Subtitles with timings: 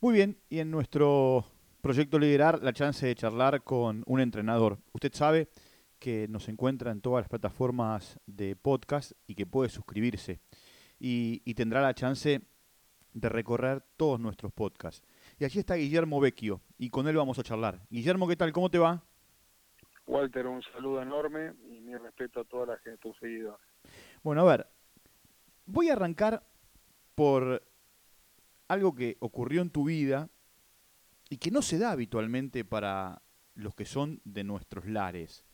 [0.00, 1.44] Muy bien, y en nuestro
[1.80, 4.78] proyecto Liderar, la chance de charlar con un entrenador.
[4.92, 5.48] Usted sabe
[5.98, 10.38] que nos encuentra en todas las plataformas de podcast y que puede suscribirse.
[11.00, 12.42] Y, y tendrá la chance
[13.12, 15.04] de recorrer todos nuestros podcasts.
[15.36, 17.80] Y allí está Guillermo Vecchio, y con él vamos a charlar.
[17.90, 18.52] Guillermo, ¿qué tal?
[18.52, 19.02] ¿Cómo te va?
[20.06, 23.66] Walter, un saludo enorme y mi respeto a toda la gente, tus seguidores.
[24.22, 24.68] Bueno, a ver,
[25.66, 26.44] voy a arrancar
[27.16, 27.64] por
[28.68, 30.28] algo que ocurrió en tu vida
[31.30, 33.22] y que no se da habitualmente para
[33.54, 35.44] los que son de nuestros lares.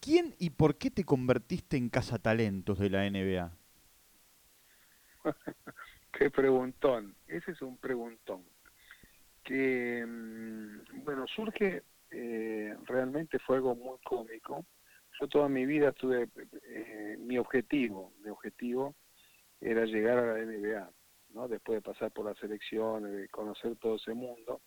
[0.00, 3.52] ¿Quién y por qué te convertiste en cazatalentos de la NBA?
[6.12, 8.42] qué preguntón, ese es un preguntón.
[9.44, 14.64] Que, mm, bueno, surge, eh, realmente fue algo muy cómico.
[15.20, 16.28] Yo toda mi vida tuve,
[16.64, 18.94] eh, mi objetivo, mi objetivo
[19.60, 20.90] era llegar a la NBA
[21.34, 21.48] ¿no?
[21.48, 24.60] después de pasar por las elecciones, de conocer todo ese mundo.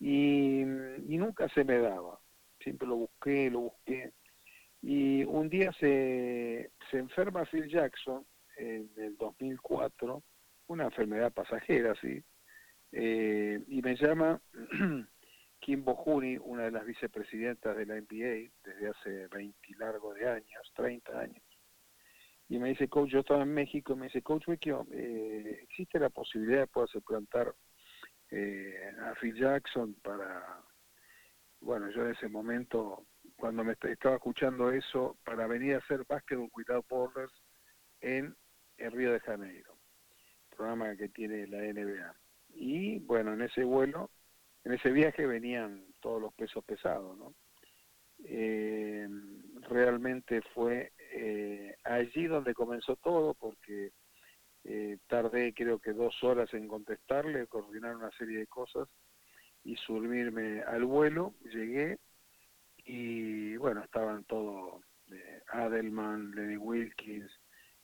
[0.00, 2.18] Y, nunca se me daba,
[2.60, 4.12] siempre lo busqué, lo busqué.
[4.80, 8.26] Y un día se, se enferma Phil Jackson
[8.56, 10.22] en el 2004,
[10.66, 12.22] una enfermedad pasajera, sí,
[12.92, 14.40] eh, y me llama
[15.60, 20.72] Kim Bohuni, una de las vicepresidentas de la NBA desde hace 20 largos de años,
[20.74, 21.42] 30 años,
[22.52, 25.98] y me dice, coach, yo estaba en México, y me dice, coach Vecchio, eh, ¿existe
[25.98, 27.54] la posibilidad de poder plantar
[28.30, 30.62] eh, a Phil Jackson para,
[31.62, 36.50] bueno, yo en ese momento, cuando me estaba escuchando eso, para venir a hacer Basketball
[36.54, 37.32] Without Borders
[38.02, 38.36] en
[38.76, 39.78] el Río de Janeiro,
[40.54, 42.14] programa que tiene la NBA.
[42.50, 44.10] Y bueno, en ese vuelo,
[44.64, 47.34] en ese viaje venían todos los pesos pesados, ¿no?
[48.24, 49.08] Eh,
[49.70, 53.92] realmente fue eh, allí donde comenzó todo, porque
[54.64, 58.88] eh, tardé creo que dos horas en contestarle, coordinar una serie de cosas
[59.62, 61.98] y subirme al vuelo, llegué
[62.78, 64.82] y bueno, estaban todos,
[65.12, 67.30] eh, Adelman, Lenny Wilkins,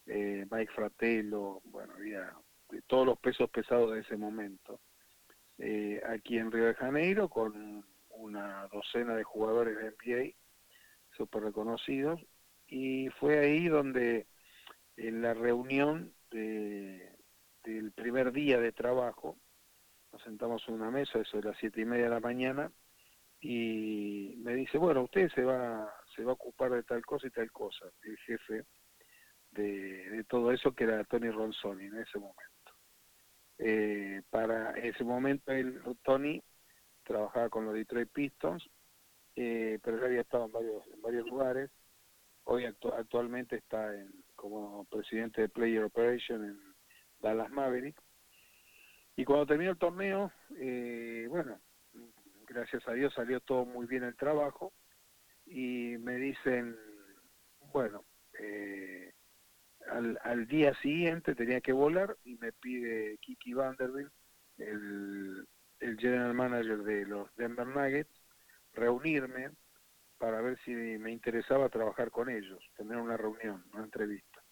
[0.06, 2.32] Mike Fratello, bueno, había
[2.86, 4.81] todos los pesos pesados de ese momento.
[6.06, 10.34] aquí en Río de Janeiro con una docena de jugadores de NBA
[11.14, 12.20] súper reconocidos
[12.68, 14.26] y fue ahí donde
[14.96, 17.16] en la reunión de,
[17.64, 19.38] del primer día de trabajo
[20.12, 22.70] nos sentamos en una mesa, eso de las siete y media de la mañana,
[23.40, 27.30] y me dice, bueno, usted se va, se va a ocupar de tal cosa y
[27.30, 28.64] tal cosa, el jefe
[29.52, 32.44] de, todo eso que era Tony Ronzoni en ese momento.
[33.58, 36.42] Eh, para ese momento el Tony
[37.02, 38.68] trabajaba con los Detroit Pistons,
[39.36, 41.70] eh, pero ya había estado en varios, en varios lugares,
[42.50, 46.59] Hoy actualmente está en, como presidente de Player Operation en
[47.20, 48.00] Dallas Maverick.
[49.16, 51.60] Y cuando terminó el torneo, eh, bueno,
[52.47, 54.72] gracias a Dios salió todo muy bien el trabajo
[55.44, 56.75] y me dicen,
[57.70, 58.06] bueno,
[58.38, 59.12] eh,
[59.91, 64.10] al, al, día siguiente tenía que volar y me pide Kiki Vanderbilt,
[64.56, 65.47] el,
[65.81, 68.22] el general manager de los Denver Nuggets,
[68.72, 69.50] reunirme
[70.18, 74.42] para ver si me interesaba trabajar con ellos, tener una reunión, una entrevista.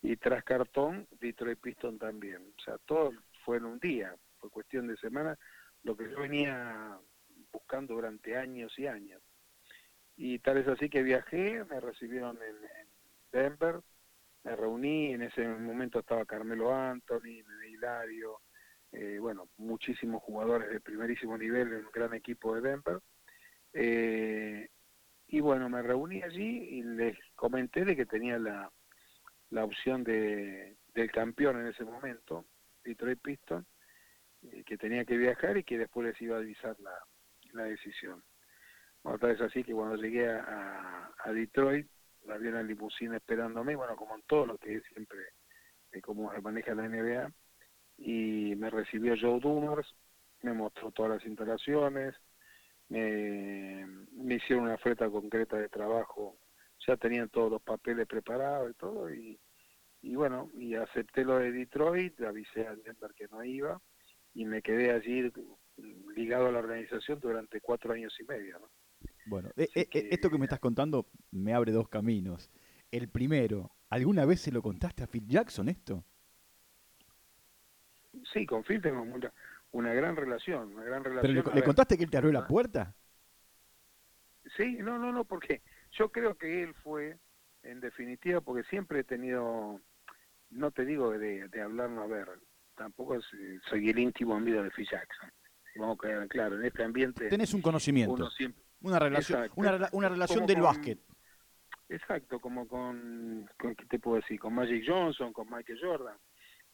[0.00, 2.54] Y tras cartón, Detroit Piston también.
[2.56, 3.12] O sea, todo
[3.44, 5.38] fue en un día, fue cuestión de semana,
[5.82, 6.98] lo que yo venía
[7.52, 9.22] buscando durante años y años.
[10.16, 12.56] Y tal es así que viajé, me recibieron en,
[13.30, 13.80] Denver,
[14.42, 18.40] me reuní, en ese momento estaba Carmelo Anthony, Hilario,
[18.92, 23.00] eh, bueno, muchísimos jugadores de primerísimo nivel en un gran equipo de Denver.
[23.74, 24.68] Eh,
[25.28, 28.72] y bueno, me reuní allí y les comenté de que tenía la,
[29.50, 32.46] la opción de, del campeón en ese momento,
[32.82, 33.66] Detroit Piston,
[34.42, 36.92] eh, que tenía que viajar y que después les iba a avisar la,
[37.52, 38.22] la decisión.
[39.02, 41.86] Bueno, tal vez así que cuando llegué a, a, Detroit,
[42.28, 45.18] había una limusina esperándome, bueno, como en todo lo que siempre,
[45.92, 47.32] eh, como se maneja la NBA,
[47.98, 49.94] y me recibió Joe Dumars,
[50.40, 52.14] me mostró todas las instalaciones,
[52.88, 56.36] me, me hicieron una oferta concreta de trabajo,
[56.86, 59.38] ya tenían todos los papeles preparados y todo, y,
[60.02, 63.80] y bueno, y acepté lo de Detroit, avisé a Denver que no iba,
[64.34, 65.30] y me quedé allí
[66.14, 68.58] ligado a la organización durante cuatro años y medio.
[68.58, 68.70] ¿no?
[69.26, 72.50] Bueno, eh, eh, esto que me estás contando me abre dos caminos.
[72.90, 76.04] El primero, ¿alguna vez se lo contaste a Phil Jackson esto?
[78.32, 79.32] Sí, con Phil tengo mucha,
[79.72, 81.42] una gran relación, una gran relación.
[81.42, 82.94] ¿Pero le, contaste que él te abrió la puerta?
[84.56, 85.62] Sí, no, no, no, porque
[85.92, 87.18] yo creo que él fue,
[87.62, 89.80] en definitiva, porque siempre he tenido,
[90.50, 92.28] no te digo de, de hablar, no ver,
[92.74, 93.20] tampoco
[93.68, 95.30] soy el íntimo amigo de Phil Jackson.
[95.76, 97.28] Vamos a quedar claro, en este ambiente...
[97.28, 98.28] Tenés un conocimiento,
[98.80, 100.98] una relación, una, una, relación del básquet.
[101.88, 104.40] Exacto, como con, con, ¿qué te puedo decir?
[104.40, 106.16] Con Magic Johnson, con Michael Jordan,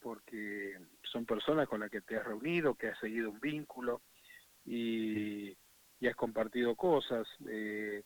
[0.05, 4.03] porque son personas con las que te has reunido, que has seguido un vínculo
[4.63, 5.57] y,
[5.99, 7.27] y has compartido cosas.
[7.49, 8.03] Eh,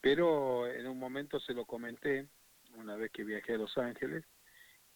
[0.00, 2.28] pero en un momento se lo comenté,
[2.76, 4.24] una vez que viajé a Los Ángeles,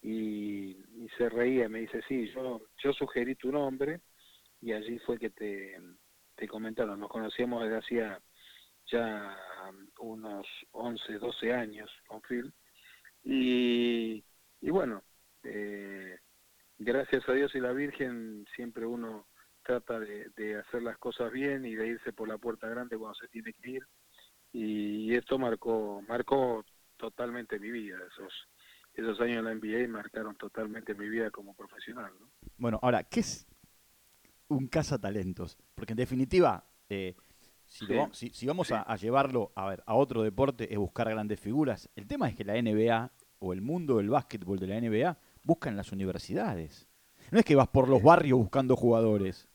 [0.01, 0.77] y,
[1.17, 3.99] se reía, me dice, sí, yo, yo sugerí tu nombre,
[4.61, 5.77] y allí fue que te,
[6.37, 8.21] te comentaron, nos conocíamos desde hacía
[8.85, 9.37] ya
[9.99, 12.53] unos 11, 12 años con Phil,
[13.25, 14.23] y,
[14.61, 15.03] y bueno,
[15.43, 16.17] eh,
[16.77, 19.27] gracias a Dios y la Virgen siempre uno
[19.63, 23.15] trata de, de, hacer las cosas bien y de irse por la puerta grande cuando
[23.15, 23.83] se tiene que ir.
[24.53, 26.63] Y esto marcó marcó
[26.95, 27.97] totalmente mi vida.
[28.11, 28.33] Esos
[28.97, 32.11] esos años en la NBA marcaron totalmente mi vida como profesional
[32.57, 33.47] bueno ahora qué es
[34.47, 37.15] un cazatalentos porque en definitiva eh,
[37.67, 41.89] si, si, vamos a, llevarlo a ver a otro deporte es buscar grandes figuras.
[41.97, 45.75] El tema es que la NBA o el mundo del básquetbol de la NBA buscan
[45.75, 46.87] las universidades
[47.31, 49.49] no es que vas por los barrios buscando jugadores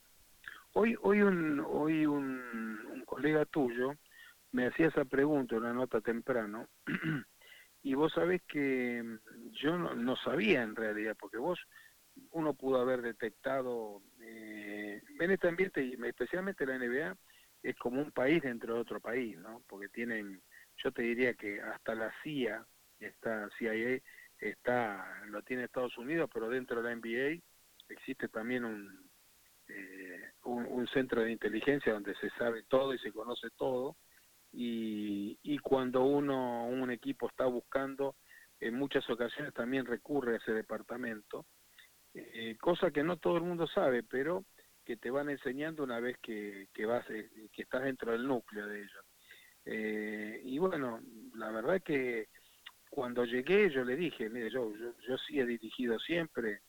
[0.73, 3.95] hoy hoy un hoy un, colega tuyo
[4.53, 6.69] me hacía esa pregunta, una nota temprano,
[7.83, 11.59] y vos sabés que mm, yo no, sabía en realidad, porque vos,
[12.31, 17.17] uno pudo haber detectado, eh, en este ambiente, especialmente la NBA,
[17.63, 19.63] es como un país dentro de otro país, ¿no?
[19.67, 20.41] Porque tienen,
[20.77, 22.63] yo te diría que hasta la CIA,
[22.99, 23.99] está CIA,
[24.49, 27.41] está, lo tiene Estados Unidos, pero dentro de la NBA
[27.89, 29.09] existe también un,
[29.67, 33.95] eh, un centro de inteligencia donde se sabe todo y se conoce todo,
[34.53, 38.15] y, cuando uno, un equipo está buscando,
[38.59, 41.45] en muchas ocasiones también recurre a ese departamento,
[42.13, 44.45] eh, cosa que no todo el mundo sabe, pero
[44.85, 48.67] que te van enseñando una vez que, que vas, eh, que estás dentro del núcleo
[48.67, 49.05] de ellos.
[49.65, 51.01] Eh, y bueno,
[51.35, 52.27] la verdad que
[52.93, 56.61] cuando llegué yo le dije, mire, yo, yo, yo sí he dirigido siempre,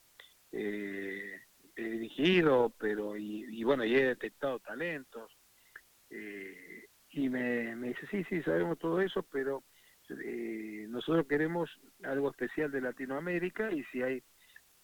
[0.53, 1.39] eh,
[1.77, 5.31] he dirigido, pero y, y, bueno, y he detectado talentos,
[6.09, 9.65] eh, y me, me dice, sí, sí, sabemos todo eso, pero
[10.25, 11.71] eh, nosotros queremos
[12.05, 14.23] algo especial de Latinoamérica y si hay...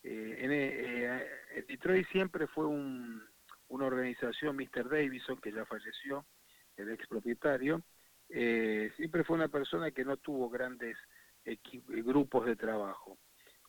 [0.02, 3.22] Eh, en, eh, Detroit siempre fue un,
[3.68, 4.90] una organización, Mr.
[4.90, 6.26] Davison, que ya falleció,
[6.76, 7.82] el ex propietario,
[8.28, 10.96] eh, siempre fue una persona que no tuvo grandes
[12.04, 13.18] grupos de trabajo.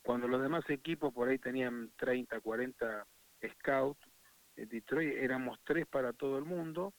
[0.02, 3.06] Cuando los demás equipos por ahí tenían 30, 40
[3.54, 4.00] scouts,
[4.56, 6.92] en Detroit éramos tres para todo el mundo,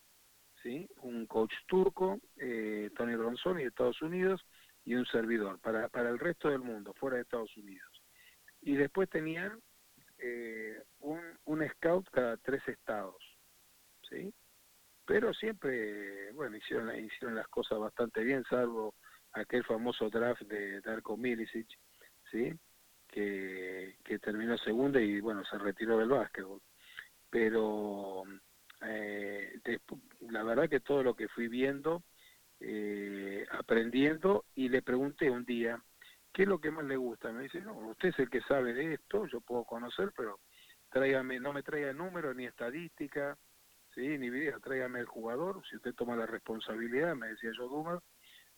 [0.61, 0.87] ¿sí?
[1.01, 4.43] un coach turco, eh, Tony Ronzoni de Estados Unidos,
[4.85, 8.01] y un servidor para, para el resto del mundo, fuera de Estados Unidos.
[8.61, 9.61] Y después tenían
[10.17, 13.21] eh, un, un scout cada tres estados,
[14.09, 14.33] ¿sí?
[15.05, 18.95] Pero siempre, bueno, hicieron, hicieron las cosas bastante bien, salvo
[19.33, 21.67] aquel famoso draft de Darko Milicic,
[22.31, 22.53] ¿sí?
[23.07, 26.61] Que, terminó segundo y, bueno, se retiró del básquetbol.
[27.29, 28.23] Pero
[28.81, 29.59] eh,
[30.29, 32.03] la verdad que todo lo que fui viendo,
[32.59, 35.81] eh, aprendiendo, y le pregunté un día,
[36.31, 37.31] ¿qué es lo que más le gusta?
[37.31, 40.39] Me dice, no, usted es el que sabe de esto, yo puedo conocer, pero
[40.89, 43.37] tráigame, no me traiga números ni estadística,
[43.93, 44.17] ¿sí?
[44.17, 48.01] ni video, tráigame el jugador, si usted toma la responsabilidad, me decía yo Dumas,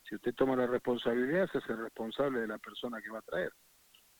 [0.07, 3.51] si usted toma la responsabilidad, se hace responsable de la persona que va a traer.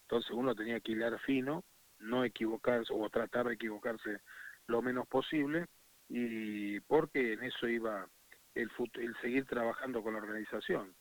[0.02, 1.64] Entonces uno tenía que hilar fino,
[2.00, 4.20] no equivocarse o tratar de equivocarse
[4.68, 5.68] lo menos posible
[6.10, 8.08] y porque en eso iba
[8.54, 10.96] el, el seguir trabajando con la organización.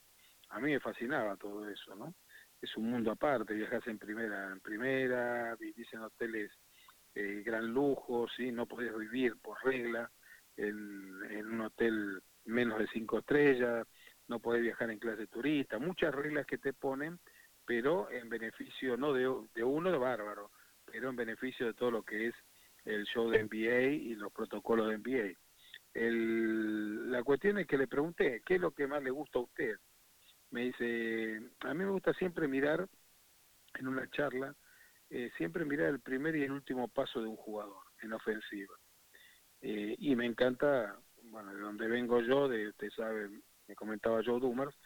[0.51, 2.15] A mí me fascinaba todo eso, ¿no?
[2.61, 6.51] Es un mundo aparte, viajas en primera, en primera, vivís en hoteles
[7.15, 8.53] eh, gran lujo, ¿sí?
[8.53, 10.11] No podés vivir por regla
[10.57, 13.87] en, en un hotel menos de cinco estrellas,
[14.29, 17.19] no podés viajar en clase turista, muchas reglas que te ponen,
[17.67, 20.51] pero en beneficio no de, de uno de bárbaro,
[20.85, 22.35] pero en beneficio de todo lo que es
[22.85, 25.39] el show de NBA y los protocolos de NBA.
[25.95, 29.77] La cuestión es que le pregunté, ¿qué es lo que más le gusta a usted?
[30.51, 32.89] Me dice, a mí me gusta siempre mirar,
[33.79, 34.55] en una charla,
[35.11, 38.75] eh, siempre mirar el primer y el último paso de un jugador en ofensiva.
[39.61, 43.31] Eh, y me encanta, bueno, de donde vengo yo, de usted sabe,
[43.69, 44.77] me comentaba Joe Dumers,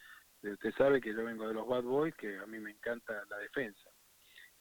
[0.42, 3.24] de usted sabe que yo vengo de los Bad Boys, que a mí me encanta
[3.28, 3.90] la defensa.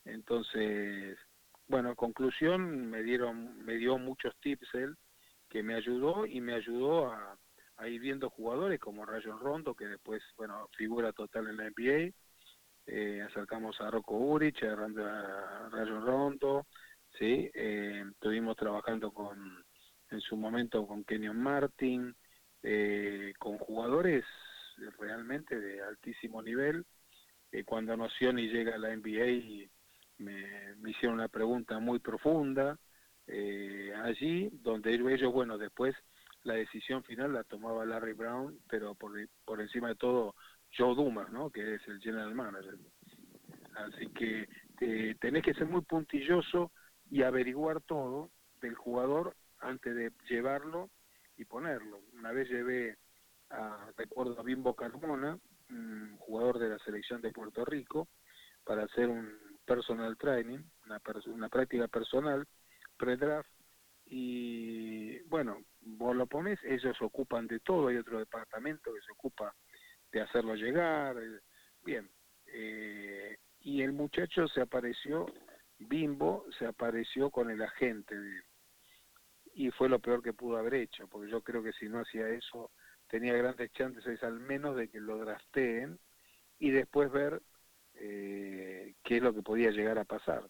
[0.04, 1.18] Entonces,
[1.66, 4.96] bueno, conclusión, me dieron, me dio muchos tips él,
[5.48, 7.38] que me ayudó y me ayudó a,
[7.86, 12.12] ir viendo jugadores como Rayon Rondo, que después, bueno, figura total en la NBA.
[12.86, 16.66] Eh, acercamos a Rocco Urich, a, a Rayon Rondo,
[17.18, 17.50] ¿sí?
[17.54, 19.64] Eh, estuvimos trabajando con,
[20.10, 22.16] en su momento con Kenyon Martin,
[22.62, 24.24] eh, con jugadores
[24.98, 26.84] realmente de altísimo nivel.
[27.52, 29.68] Eh, cuando Nocioni llega a la NBA
[30.18, 32.78] me, me hicieron una pregunta muy profunda
[33.26, 35.94] eh, allí, donde ellos, bueno, después
[36.44, 39.12] la decisión final la tomaba Larry Brown, pero por,
[39.44, 40.34] por encima de todo
[40.76, 41.50] Joe Dumas, ¿no?
[41.50, 42.78] que es el general manager.
[43.74, 44.48] Así que
[44.80, 46.72] eh, tenés que ser muy puntilloso
[47.10, 50.90] y averiguar todo del jugador antes de llevarlo
[51.38, 52.00] y ponerlo.
[52.12, 52.98] Una vez llevé,
[53.50, 55.38] a, recuerdo a Bimbo Carmona,
[56.18, 58.08] jugador de la selección de Puerto Rico,
[58.64, 59.32] para hacer un
[59.64, 62.46] personal training, una, una práctica personal,
[62.96, 63.48] pre-draft,
[64.06, 69.12] y bueno, vos lo pones, ellos se ocupan de todo, hay otro departamento que se
[69.12, 69.54] ocupa
[70.10, 71.40] de hacerlo llegar, eh,
[71.84, 72.10] bien,
[72.46, 75.26] eh, y el muchacho se apareció,
[75.78, 78.14] Bimbo se apareció con el agente
[79.58, 82.28] y fue lo peor que pudo haber hecho, porque yo creo que si no hacía
[82.28, 82.70] eso
[83.08, 85.98] tenía grandes chances al menos de que lo drafteen
[86.60, 87.42] y después ver
[87.94, 90.48] eh, qué es lo que podía llegar a pasar.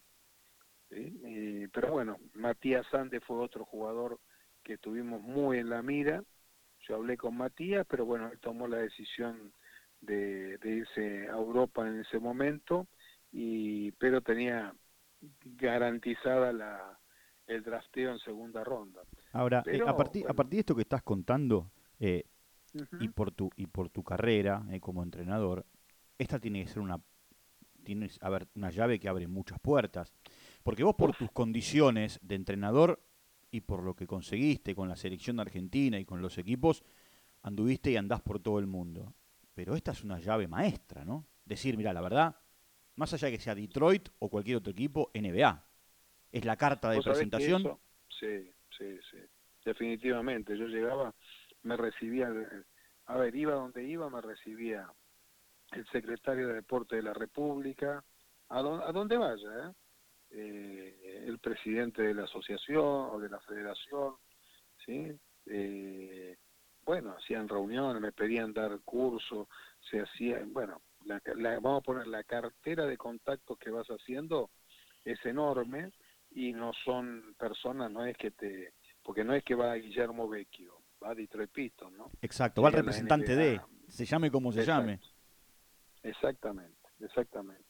[1.73, 4.19] pero bueno, Matías Sande fue otro jugador
[4.61, 6.23] que tuvimos muy en la mira.
[6.81, 9.53] Yo hablé con Matías, pero bueno, él tomó la decisión
[10.01, 12.87] de, de irse a Europa en ese momento
[13.31, 14.71] y pero tenía
[15.57, 16.98] garantizada la
[17.49, 19.01] el drafteo en segunda ronda.
[19.33, 22.23] Ahora, eh, a, partir, a partir de esto que estás contando, eh,
[22.99, 25.65] y, por tu, y por tu carrera eh, como entrenador,
[26.17, 27.01] esta tiene que ser una,
[27.83, 30.13] tienes, a ver, una llave que abre muchas puertas.
[30.63, 33.03] Porque vos por tus condiciones de entrenador
[33.49, 36.83] y por lo que conseguiste con la selección de Argentina y con los equipos,
[37.41, 39.15] anduviste y andás por todo el mundo.
[39.55, 41.25] Pero esta es una llave maestra, ¿no?
[41.45, 42.35] Decir, mira, la verdad,
[42.95, 45.68] más allá de que sea Detroit o cualquier otro equipo, NBA.
[46.31, 47.79] Es la carta de presentación.
[48.07, 49.17] sí, sí, sí.
[49.65, 50.57] Definitivamente.
[50.57, 51.13] Yo llegaba,
[51.63, 52.31] me recibía,
[53.05, 54.87] a ver, iba donde iba, me recibía
[55.71, 58.03] el secretario de Deporte de la República,
[58.49, 59.73] a, a donde vaya, ¿eh?
[60.31, 61.23] ¿eh?
[61.27, 64.15] el presidente de la asociación o de la federación,
[64.85, 65.11] ¿sí?
[65.45, 66.37] Eh,
[66.83, 69.47] bueno, hacían reuniones, me pedían dar curso,
[69.89, 71.21] se hacía, bueno, la,
[71.59, 74.49] vamos a poner la cartera de contactos que vas haciendo
[75.05, 75.91] es enorme
[76.31, 80.81] y no son personas, no es que te, porque no es que va Guillermo Vecchio,
[81.03, 82.11] va Detroit Pistons, ¿no?
[82.21, 84.99] Exacto, va el representante de, se llame como se llame.
[86.03, 87.63] Exactamente, exactamente.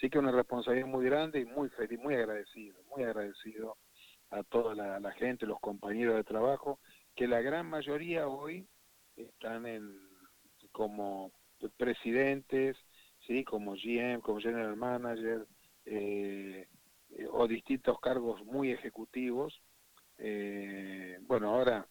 [0.00, 3.76] Sí que una responsabilidad muy grande y muy feliz, muy agradecido, muy agradecido
[4.30, 6.80] a toda la, la gente, los compañeros de trabajo,
[7.14, 8.66] que la gran mayoría hoy
[9.16, 10.12] están en
[10.72, 11.32] como
[11.76, 12.76] presidentes,
[13.26, 15.46] sí, como GM, como general manager,
[15.84, 16.66] eh,
[17.32, 19.60] o distintos cargos muy ejecutivos.
[20.18, 21.86] Eh, bueno, ahora,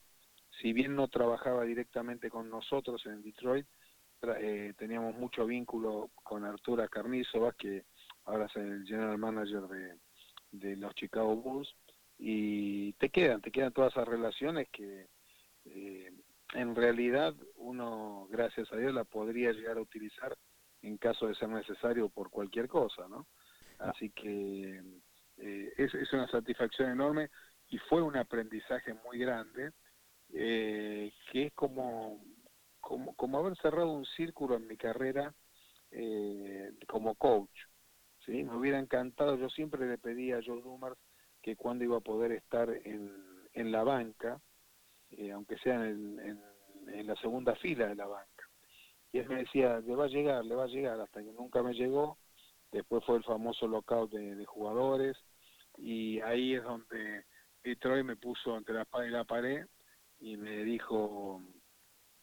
[0.62, 3.66] si bien no trabajaba directamente con nosotros en Detroit,
[4.40, 7.86] eh, teníamos mucho vínculo con Artura Carnizo, que
[8.26, 9.98] ahora es el general manager de,
[10.52, 11.74] de los Chicago Bulls,
[12.18, 15.08] y te quedan, te quedan todas esas relaciones que
[15.66, 16.12] eh,
[16.54, 20.38] en realidad uno, gracias a Dios, la podría llegar a utilizar
[20.84, 23.28] en caso de ser necesario por cualquier cosa, ¿no?
[23.80, 24.84] Así que
[25.42, 27.30] eh, es, es, una satisfacción enorme
[27.70, 29.72] y fue un aprendizaje muy grande,
[30.34, 32.24] eh, que es como,
[32.80, 35.34] como, como, haber cerrado un círculo en mi carrera
[35.92, 37.58] eh, como coach.
[38.26, 38.44] ¿sí?
[38.44, 40.98] Me hubiera encantado, yo siempre le pedí a Joe Dumars
[41.42, 43.12] que cuando iba a poder estar en,
[43.54, 44.40] en la banca,
[45.12, 46.20] eh, aunque sea en,
[46.88, 48.50] en, la segunda fila de la banca.
[49.12, 51.62] Y él me decía, le va a llegar, le va a llegar, hasta que nunca
[51.64, 52.18] me llegó.
[52.72, 55.18] Después fue el famoso lockout de, jugadores
[55.78, 57.26] y ahí es donde
[57.64, 59.66] Detroit me puso entre la espada y la pared
[60.20, 61.42] y me dijo,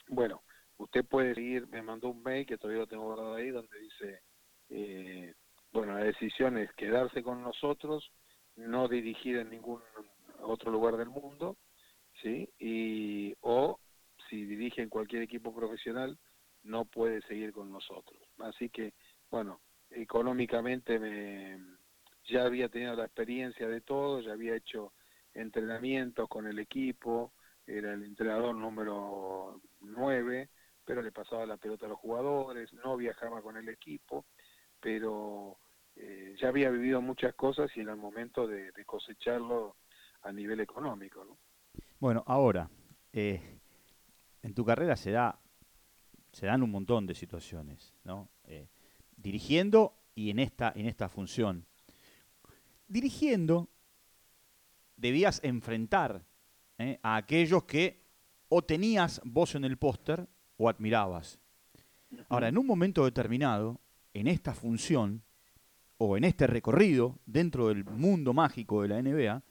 [0.09, 0.43] bueno,
[0.79, 4.23] usted puede seguir, me mandó un mail que todavía lo tengo guardado ahí, donde dice,
[4.71, 5.35] eh,
[5.73, 8.11] bueno, la decisión es quedarse con nosotros,
[8.57, 9.81] no dirigir en ningún
[10.41, 11.57] otro lugar del mundo,
[12.23, 12.49] ¿sí?
[12.59, 13.79] Y, o
[14.29, 16.19] si dirige en cualquier equipo profesional,
[16.63, 18.21] no puede seguir con nosotros.
[18.39, 18.95] Así que,
[19.31, 21.78] bueno, económicamente me,
[22.29, 24.93] ya había tenido la experiencia de todo, ya había hecho
[25.35, 27.33] entrenamientos con el equipo,
[27.67, 30.49] era el entrenador número 9,
[30.85, 34.25] pero le pasaba la pelota a los jugadores, no viajaba con el equipo,
[34.81, 35.59] pero
[35.97, 39.77] eh, ya había vivido muchas cosas y era el momento de, cosecharlo
[40.23, 41.25] a nivel económico.
[41.25, 41.39] ¿no?
[41.99, 42.71] Bueno, ahora,
[43.13, 43.61] eh,
[44.43, 45.39] en tu carrera se, da,
[46.33, 48.31] se dan un montón de situaciones, ¿no?
[48.45, 48.69] Eh,
[49.17, 51.68] dirigiendo y en esta, en esta función.
[52.89, 53.69] Dirigiendo,
[54.97, 56.25] debías enfrentar
[56.79, 56.99] ¿eh?
[57.03, 58.03] a aquellos que
[58.49, 60.27] o tenías voz en el póster
[60.57, 61.39] o admirabas.
[62.29, 63.81] Ahora, en un momento determinado,
[64.15, 65.23] en esta función
[65.99, 69.43] o en este recorrido dentro del mundo mágico de la NBA,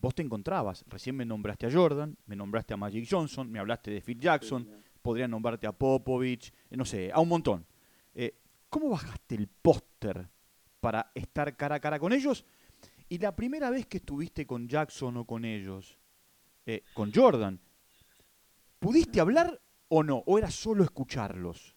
[0.00, 0.84] vos te encontrabas.
[0.88, 4.68] Recién me nombraste a Jordan, me nombraste a Magic Johnson, me hablaste de Phil Jackson,
[5.00, 7.66] podría nombrarte a Popovich, eh, no sé, a un montón.
[8.14, 8.36] Eh,
[8.68, 10.28] ¿Cómo bajaste el póster
[10.80, 12.44] para estar cara a cara con ellos?
[13.08, 15.98] Y la primera vez que estuviste con Jackson o con ellos,
[16.66, 17.60] eh, con Jordan,
[18.78, 20.22] ¿pudiste hablar o no?
[20.26, 21.74] ¿O era solo escucharlos?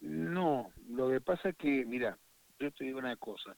[0.00, 2.18] No, lo que pasa es que, mira,
[2.58, 3.56] yo te digo una cosa.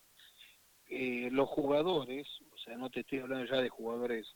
[0.87, 4.27] Eh, los jugadores, o sea, no te estoy hablando ya de jugadores,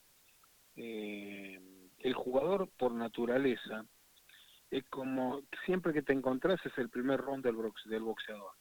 [0.77, 1.61] eh,
[1.99, 3.85] el jugador por naturaleza
[4.71, 8.53] es como siempre que te encontrás es el primer round del, del boxeador.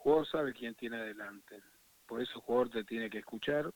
[0.00, 1.60] Jugador sabe quién tiene adelante,
[2.06, 3.70] por eso el jugador te tiene que escuchar,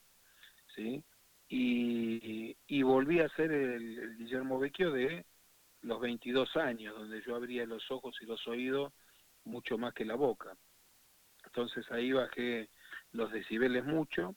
[0.74, 1.04] ¿sí?
[1.50, 5.26] Y, y volví a ser el, Guillermo Vecchio de
[5.82, 8.90] los 22 años, donde yo abría los ojos y los oídos
[9.44, 10.56] mucho más que la boca.
[11.44, 12.70] Entonces ahí bajé
[13.12, 14.34] los decibeles mucho,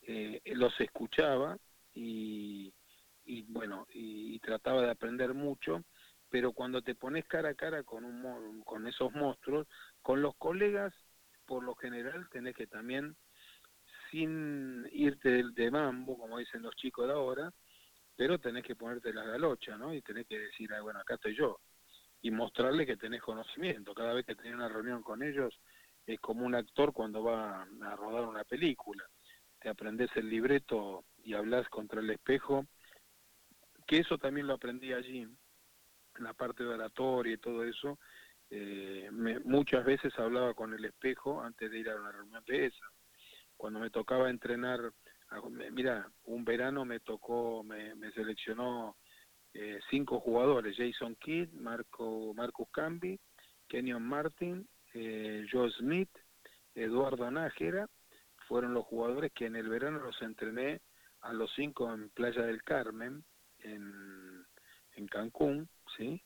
[0.00, 1.58] eh, los escuchaba
[1.92, 2.72] y,
[3.48, 5.84] bueno, y, trataba de aprender mucho,
[6.30, 9.68] pero cuando te pones cara a cara con, un, con esos monstruos,
[10.00, 10.94] con los colegas,
[11.50, 13.16] por lo general tenés que también,
[14.08, 17.52] sin irte de, mambo, como dicen los chicos de ahora,
[18.14, 19.92] pero tenés que ponerte la galocha, ¿no?
[19.92, 21.58] Y tenés que decir, ah, bueno, acá estoy yo.
[22.22, 23.94] Y mostrarle que tenés conocimiento.
[23.94, 25.52] Cada vez que tenés una reunión con ellos,
[26.06, 29.02] es como un actor cuando va a rodar una película.
[29.58, 32.64] Te aprendes el libreto y hablas contra el espejo,
[33.88, 35.36] que eso también lo aprendí allí, en
[36.14, 37.98] la parte de oratoria y todo eso.
[38.50, 39.08] Eh,
[39.44, 42.90] muchas veces hablaba con el espejo antes de ir a una reunión de esa.
[43.56, 44.92] Cuando me tocaba entrenar,
[45.70, 48.96] mira, un verano me tocó, me, seleccionó
[49.54, 53.20] eh, cinco jugadores, Jason Kidd, Marco, Marcus Cambi,
[53.68, 56.10] Kenyon Martin, eh, Joe Smith,
[56.74, 57.88] Eduardo Nájera,
[58.48, 60.80] fueron los jugadores que en el verano los entrené
[61.20, 63.22] a los cinco en Playa del Carmen,
[63.58, 64.44] en,
[64.94, 66.20] en Cancún, ¿sí?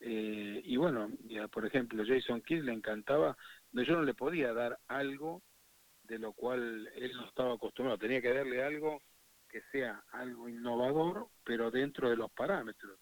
[0.00, 3.36] Eh, y bueno, ya, por ejemplo, Jason Kidd le encantaba,
[3.72, 5.42] yo no le podía dar algo
[6.04, 9.00] de lo cual él no estaba acostumbrado, tenía que darle algo
[9.48, 12.98] que sea algo innovador, pero dentro de los parámetros,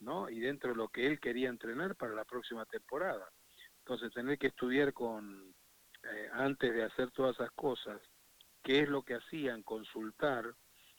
[0.00, 0.28] ¿no?
[0.28, 3.30] Y dentro de lo que él quería entrenar para la próxima temporada.
[3.78, 5.54] Entonces, tener que estudiar con,
[6.02, 8.00] eh, antes de hacer todas esas cosas,
[8.62, 10.44] qué es lo que hacían, consultar,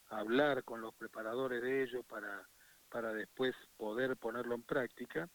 [0.10, 2.48] hablar con los preparadores de ellos para,
[2.94, 5.28] para después poder ponerlo en práctica,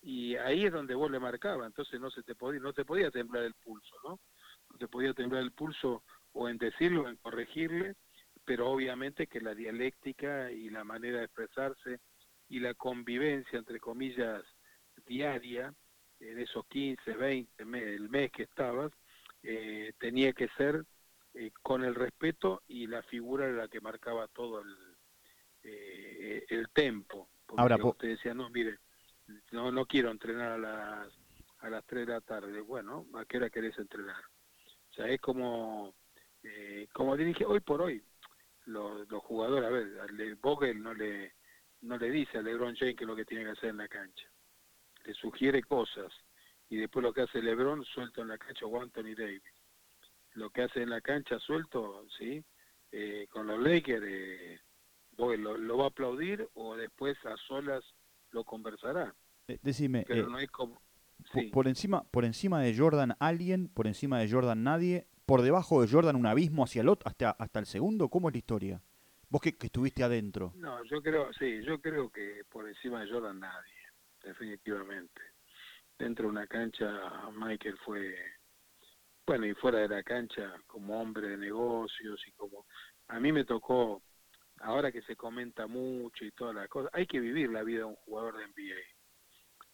[0.00, 3.10] y ahí es donde vos le marcaba, entonces no se te podía, no te podía
[3.10, 4.20] temblar el pulso, ¿no?
[4.70, 7.96] No te podía temblar el pulso o en decirlo en corregirle,
[8.44, 11.98] pero obviamente que la dialéctica y la manera de expresarse
[12.48, 14.44] y la convivencia, entre comillas,
[15.04, 15.74] diaria,
[16.20, 18.92] en esos 15, 20, el mes que estabas,
[19.42, 20.84] eh, tenía que ser
[21.34, 24.76] eh, con el respeto y la figura era la que marcaba todo el,
[25.62, 27.28] eh, el tempo.
[27.46, 28.78] Porque Ahora, usted decía, no, mire,
[29.52, 31.12] no, no quiero entrenar a las,
[31.60, 32.60] a las 3 de la tarde.
[32.60, 34.22] Bueno, ¿a qué hora querés entrenar?
[34.90, 35.94] O sea, es como,
[36.92, 38.02] como dirige hoy por hoy,
[38.66, 41.34] los, los jugadores, a ver, Vogel no le,
[41.82, 43.88] no le dice a LeBron James que es lo que tiene que hacer en la
[43.88, 44.30] cancha
[45.04, 46.12] le sugiere cosas
[46.68, 49.42] y después lo que hace LeBron suelto en la cancha o Anthony Davis.
[50.34, 52.44] Lo que hace en la cancha suelto, ¿sí?
[52.92, 54.60] Eh, con los Lakers, eh,
[55.36, 57.84] lo, va a aplaudir o después a solas
[58.30, 59.14] lo conversará.
[59.48, 60.80] Eh, decime, Pero no es como...
[61.52, 65.88] por, encima, por encima de Jordan alguien, por encima de Jordan nadie, por debajo de
[65.88, 68.82] Jordan un abismo hacia el otro, hasta, hasta el segundo, ¿cómo es la historia?
[69.28, 70.52] Vos que, que estuviste adentro.
[70.56, 73.80] No, yo creo, sí, yo creo que por encima de Jordan nadie
[74.22, 75.20] definitivamente.
[75.98, 76.88] Dentro de una cancha,
[77.32, 78.16] Michael fue,
[79.26, 82.66] bueno, y fuera de la cancha, como hombre de negocios y como...
[83.08, 84.02] A mí me tocó,
[84.60, 87.84] ahora que se comenta mucho y todas las cosas, hay que vivir la vida de
[87.84, 88.80] un jugador de NBA.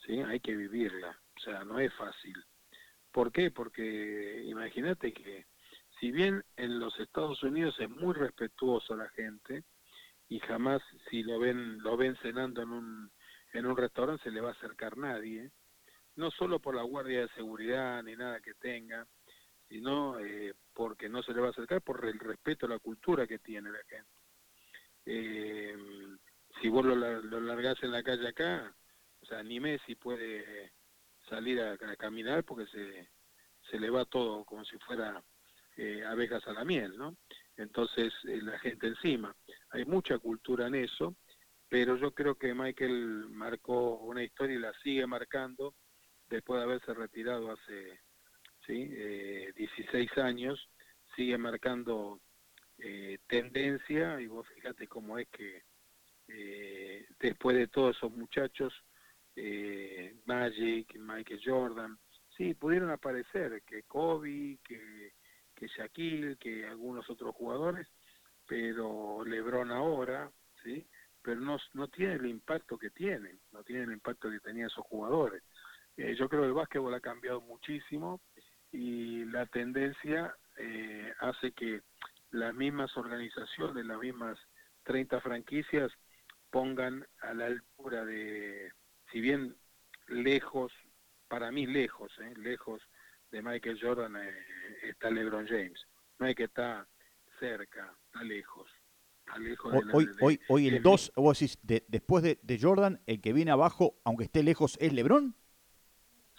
[0.05, 0.21] ¿Sí?
[0.21, 1.19] Hay que vivirla.
[1.37, 2.35] O sea, no es fácil.
[3.13, 3.51] ¿Por qué?
[3.51, 5.47] Porque imagínate que
[5.99, 9.65] si bien en los Estados Unidos es muy respetuoso la gente
[10.29, 13.11] y jamás si lo ven lo ven cenando en un
[13.53, 15.51] en un restaurante se le va a acercar nadie,
[16.17, 19.07] no solo por la guardia de seguridad ni nada que tenga,
[19.69, 23.27] sino eh, porque no se le va a acercar por el respeto a la cultura
[23.27, 24.16] que tiene la gente.
[25.07, 25.75] Eh,
[26.61, 28.75] si vos lo, lo, largás en la calle acá,
[29.21, 30.73] o sea, ni Messi puede
[31.29, 33.09] salir a, caminar porque se,
[33.71, 35.23] se le va todo como si fuera
[35.77, 37.17] eh, abejas a la miel, ¿no?
[37.57, 39.35] entonces eh, la gente encima.
[39.71, 41.17] Hay mucha cultura en eso,
[41.69, 45.75] pero yo creo que Michael marcó una historia y la sigue marcando
[46.29, 48.01] después de haberse retirado hace
[48.67, 48.87] ¿sí?
[49.55, 50.69] 16 eh, años,
[51.15, 52.21] sigue marcando
[52.79, 55.63] eh, tendencia y vos fíjate cómo es que
[57.21, 58.75] después de todos esos muchachos,
[60.25, 61.99] Magic, Michael Jordan,
[62.37, 67.87] sí, pudieron aparecer, que Kobe, que Shaquille, que algunos otros jugadores,
[68.47, 70.31] pero LeBron ahora,
[70.63, 70.87] ¿sí?
[71.23, 74.85] Pero no, no tiene el impacto que tiene, no tiene el impacto que tenían esos
[74.85, 75.43] jugadores.
[75.97, 78.21] Eh, yo creo que el básquetbol ha cambiado muchísimo
[78.71, 81.83] y la tendencia eh, hace que
[82.37, 84.39] las mismas organizaciones, las mismas
[84.85, 85.91] 30 franquicias
[86.51, 88.71] pongan a la altura de,
[89.11, 89.57] si bien
[90.09, 90.73] lejos,
[91.29, 92.35] para mí lejos, ¿eh?
[92.37, 92.81] lejos
[93.31, 94.35] de Michael Jordan eh,
[94.83, 95.81] está LeBron James.
[96.19, 96.87] No hay que estar
[97.41, 98.71] cerca, está lejos.
[99.93, 104.25] hoy, hoy, hoy el 2, vos decís, después de, Jordan, el que viene abajo, aunque
[104.25, 105.35] esté lejos, es LeBron.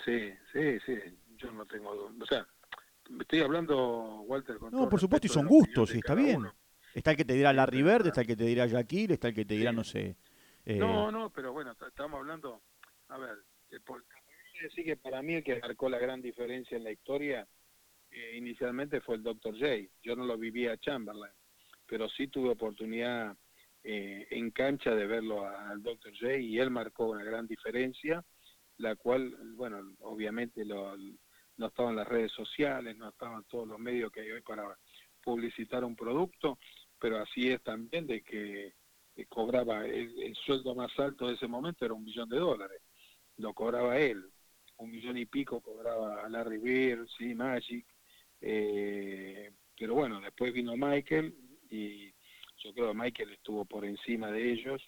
[0.06, 0.96] Sí, sí, sí.
[1.38, 1.90] Yo no tengo.
[1.92, 2.48] O sea,
[3.20, 4.58] estoy hablando, Walter.
[4.58, 6.46] Con no, por supuesto, y son gustos, y está bien.
[6.94, 9.36] Está el que te dirá Larry Bird, está el que te dirá Shaquille, está el
[9.36, 10.18] que te dirá, no sé.
[10.66, 10.78] Eh...
[10.78, 12.62] No, no, pero bueno, estamos hablando.
[13.10, 13.38] A ver,
[13.70, 13.82] el,
[14.62, 17.48] decir que para mí el que marcó la gran diferencia en la historia
[18.10, 19.54] eh, inicialmente fue el Dr.
[19.54, 19.68] J.
[20.02, 21.34] Yo no lo vivía a Chamberlain,
[21.86, 23.36] pero sí tuve oportunidad
[23.84, 26.14] eh, en cancha de verlo al Dr.
[26.20, 28.24] J y él marcó una gran diferencia,
[28.78, 30.96] la cual, bueno, obviamente lo,
[31.58, 34.78] no estaban las redes sociales, no estaban todos los medios que hay hoy para
[35.22, 36.58] publicitar un producto,
[37.00, 38.74] pero así es también de que
[39.26, 42.82] cobraba el, sueldo más alto de ese momento era un millón de dólares,
[43.38, 44.24] lo cobraba él,
[44.78, 47.86] un millón y pico cobraba Larry Bird, sí, Magic,
[48.42, 51.34] eh, pero bueno, después vino Michael
[51.70, 52.12] y
[52.58, 54.82] yo creo que Michael estuvo por encima de ellos,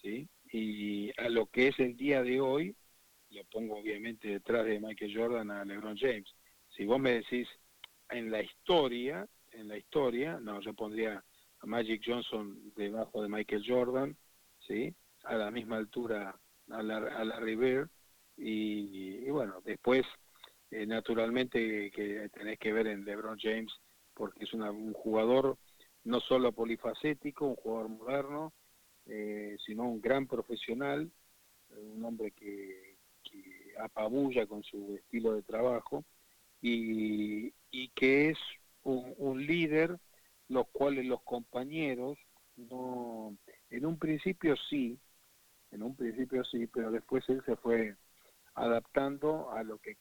[0.00, 2.76] sí, y a lo que es el día de hoy,
[3.34, 6.32] lo pongo obviamente detrás de Michael Jordan a LeBron James.
[6.70, 7.48] Si vos me decís
[8.10, 11.22] en la historia, en la historia, no, yo pondría
[11.60, 14.16] a Magic Johnson debajo de Michael Jordan,
[14.66, 14.94] sí,
[15.24, 16.38] a la misma altura
[16.70, 17.90] a, la, a Larry Bird,
[18.36, 20.02] y, bueno, después
[20.70, 23.72] eh, naturalmente que tenés que ver en LeBron James
[24.12, 25.58] porque es un jugador
[26.04, 28.52] no solo polifacético, un jugador moderno,
[29.06, 31.10] eh, sino un gran profesional,
[31.70, 32.93] un hombre que,
[33.78, 36.04] apabulla con su estilo de trabajo
[36.60, 37.52] y,
[37.94, 38.38] que es
[38.82, 39.98] un, líder,
[40.48, 42.18] los cuales los compañeros
[42.56, 43.36] no,
[43.70, 44.98] en un principio sí,
[45.70, 47.96] en un principio sí, pero después él se fue
[48.54, 49.96] adaptando a lo que,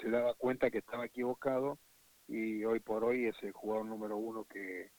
[0.00, 1.78] se daba cuenta que estaba equivocado
[2.26, 4.90] y hoy por hoy es el jugador número uno que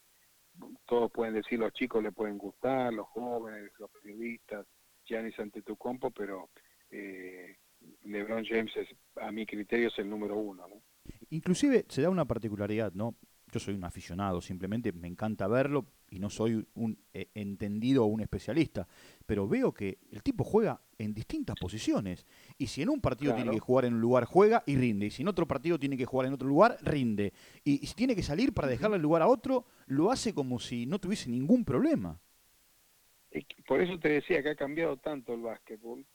[0.85, 4.65] todos pueden decir, los chicos le pueden gustar, los jóvenes, los periodistas,
[5.03, 6.49] Giannis Antetokounmpo, pero
[6.89, 7.57] eh,
[8.03, 8.87] LeBron James es,
[9.21, 10.67] a mi criterio es el número uno.
[10.67, 10.81] ¿no?
[11.29, 13.15] Inclusive se da una particularidad, ¿no?
[13.51, 18.07] Yo soy un aficionado, simplemente me encanta verlo y no soy un eh, entendido o
[18.07, 18.87] un especialista,
[19.25, 22.25] pero veo que el tipo juega en distintas posiciones.
[22.57, 25.05] Y si en un partido tiene que jugar en un lugar, juega y rinde.
[25.07, 27.33] Y si en otro partido tiene que jugar en otro lugar, rinde.
[27.63, 30.85] Y, si tiene que salir para dejarle el lugar a otro, lo hace como si
[30.85, 32.19] no tuviese ningún problema.
[33.67, 36.05] Por eso te decía que ha cambiado tanto el básquetbol.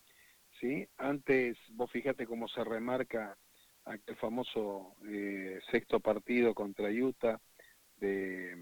[0.60, 0.86] ¿Sí?
[0.98, 3.36] Antes, vos fíjate cómo se remarca
[3.84, 7.40] aquel famoso eh, sexto partido contra Utah
[7.96, 8.56] de,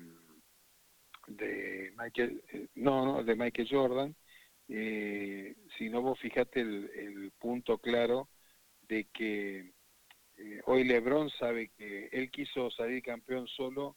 [1.26, 4.14] de Michael, eh, no, no, de Michael Jordan,
[4.68, 8.28] eh, si no vos fijate el, punto claro
[8.82, 9.72] de que
[10.36, 13.96] eh, hoy Lebron sabe que él quiso salir campeón solo,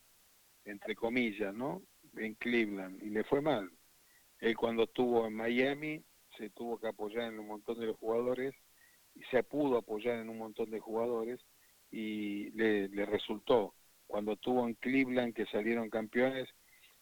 [0.66, 1.82] entre comillas, ¿no?
[2.16, 3.70] En Cleveland, y le fue mal.
[4.40, 6.04] Él cuando estuvo en Miami
[6.38, 8.54] se tuvo que apoyar en un montón de jugadores,
[9.16, 11.40] y se pudo apoyar en un montón de jugadores,
[11.92, 13.76] y le, resultó.
[14.08, 16.50] Cuando estuvo en Cleveland, que salieron campeones,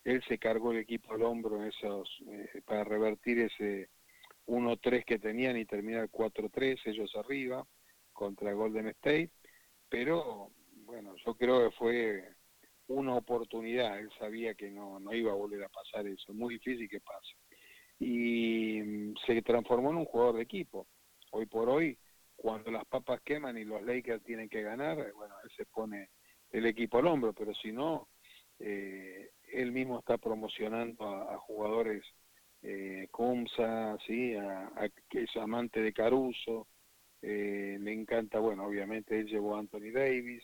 [0.04, 3.90] él se cargó el equipo al hombro esos, eh, para revertir ese
[4.48, 7.66] 1-3 que tenían y terminar 4-3, ellos arriba,
[8.14, 9.32] contra Golden State,
[9.88, 10.52] pero
[10.86, 12.36] bueno, yo creo que fue
[12.88, 16.90] una oportunidad, él sabía que no, no iba a volver a pasar eso, muy difícil
[16.90, 17.39] que pase.
[18.00, 20.88] Y se transformó en un jugador de equipo.
[21.32, 21.98] Hoy por hoy,
[22.36, 26.10] cuando las papas queman y los Lakers tienen que ganar, bueno, él se pone
[26.52, 28.08] el equipo al hombro, pero si no,
[28.60, 32.04] eh, él mismo está promocionando a, jugadores
[32.62, 34.36] eh, Comsa, ¿sí?
[34.36, 36.68] A, que es amante de Caruso,
[37.22, 40.44] eh, le encanta, bueno, obviamente él llevó a Anthony Davis,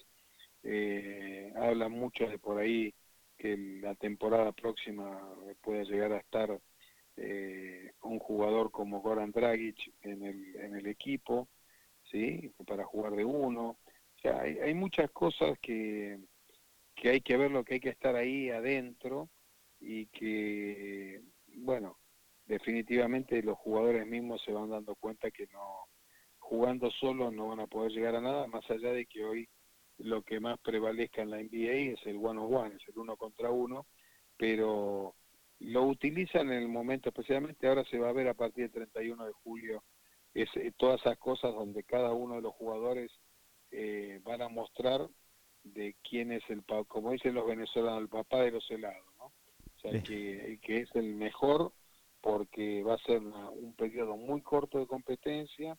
[0.64, 2.94] eh, habla mucho de por ahí
[3.38, 5.22] que la temporada próxima
[5.62, 6.60] pueda llegar a estar
[7.18, 11.50] eh, un jugador como Goran Dragic en el, en el equipo,
[12.12, 12.54] ¿sí?
[12.68, 13.70] Para jugar de uno.
[13.70, 16.20] O sea, hay, hay muchas cosas que,
[16.96, 19.30] que hay que ver lo que hay que estar ahí adentro
[19.80, 21.22] y que,
[21.58, 21.98] bueno,
[22.46, 25.88] definitivamente los jugadores mismos se van dando cuenta que no,
[26.40, 29.50] jugando solos no van a poder llegar a nada, más allá de que hoy
[29.98, 33.18] lo que más prevalezca en la NBA es el one on one, es el uno
[33.18, 33.88] contra uno,
[34.38, 35.16] pero
[35.60, 39.26] lo utilizan en el momento, especialmente ahora se va a ver a partir del 31
[39.26, 39.84] de julio,
[40.34, 43.12] es, eh, todas esas cosas donde cada uno de los jugadores
[43.72, 45.08] eh, van a mostrar
[45.64, 49.26] de quién es el, como dicen los venezolanos, el papá de los helados, ¿no?
[49.26, 51.72] O sea, que, que es el mejor
[52.22, 55.78] porque va a ser un periodo muy corto de competencia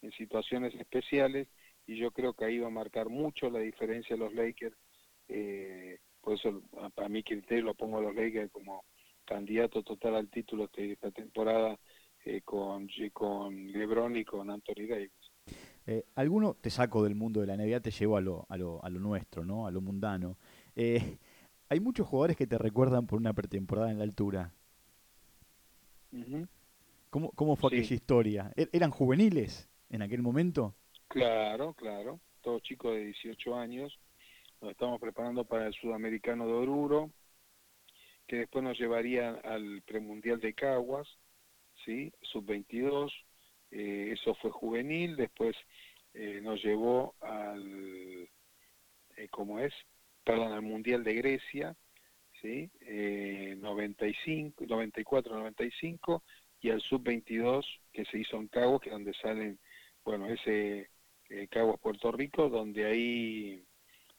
[0.00, 1.48] en situaciones especiales
[1.86, 4.76] y yo creo que ahí va a marcar mucho la diferencia de los Lakers.
[5.28, 6.62] Eh, por eso,
[6.94, 8.84] para mi criterio, lo pongo a los Lakers como
[9.28, 11.78] candidato total al título de esta temporada
[12.24, 15.10] eh, con, con LeBron y con Anthony Davis.
[15.86, 18.82] Eh, alguno te saco del mundo de la NBA, te llevo a lo, a lo,
[18.82, 19.66] a lo nuestro, ¿no?
[19.66, 20.38] a lo mundano.
[20.74, 21.18] Eh,
[21.68, 24.52] hay muchos jugadores que te recuerdan por una pretemporada en la altura.
[27.10, 28.50] ¿Cómo, ¿Cómo, fue aquella historia?
[28.56, 30.74] ¿E-, ¿Eran juveniles en aquel momento?
[31.08, 32.18] Claro, claro.
[32.40, 33.98] Todos chicos de 18 años.
[34.62, 37.10] Nos estamos preparando para el sudamericano de Oruro,
[38.28, 41.08] que después nos llevaría al premundial de Caguas,
[41.84, 42.12] ¿sí?
[42.22, 43.10] sub-22.
[43.72, 45.16] Eh, eso fue juvenil.
[45.16, 45.56] Después
[46.14, 48.28] eh, nos llevó al,
[49.16, 49.74] eh, ¿cómo es?
[50.22, 51.76] Perdón, al mundial de Grecia,
[52.40, 52.70] ¿sí?
[52.80, 56.22] 95, 94-95
[56.60, 59.58] y al sub-22 que se hizo en Caguas, que es donde salen,
[60.04, 60.90] bueno, ese
[61.30, 63.64] eh, Caguas Puerto Rico, donde ahí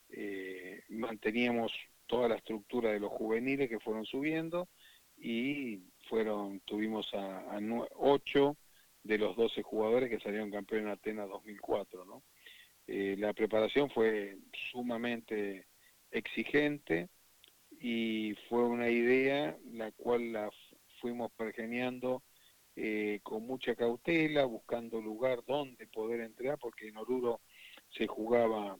[0.09, 1.71] eh, manteníamos
[2.09, 4.67] toda la estructura de los juveniles que fueron subiendo
[5.17, 5.77] y
[6.09, 7.59] fueron tuvimos a, a
[7.97, 8.57] ocho
[9.03, 12.23] de los 12 jugadores que salieron campeón en Atenas 2004, ¿no?
[12.87, 14.37] Eh, la preparación fue
[14.71, 15.67] sumamente
[16.09, 17.09] exigente
[17.79, 20.49] y fue una idea la cual la
[20.99, 22.23] fuimos pergeneando
[22.75, 27.41] eh, con mucha cautela, buscando lugar donde poder entrar, porque en Oruro
[27.89, 28.79] se jugaba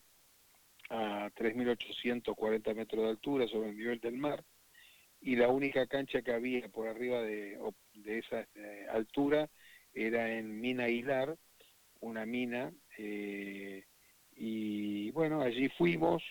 [0.89, 4.43] a 3.840 metros de altura sobre el nivel del mar,
[5.21, 7.58] y la única cancha que había por arriba de,
[7.93, 9.49] de esa eh, altura
[9.93, 11.38] era en Mina Aguilar,
[11.99, 13.84] una mina, eh,
[14.36, 16.23] y bueno, allí fuimos,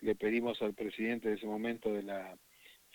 [0.00, 2.36] le pedimos al presidente de ese momento de la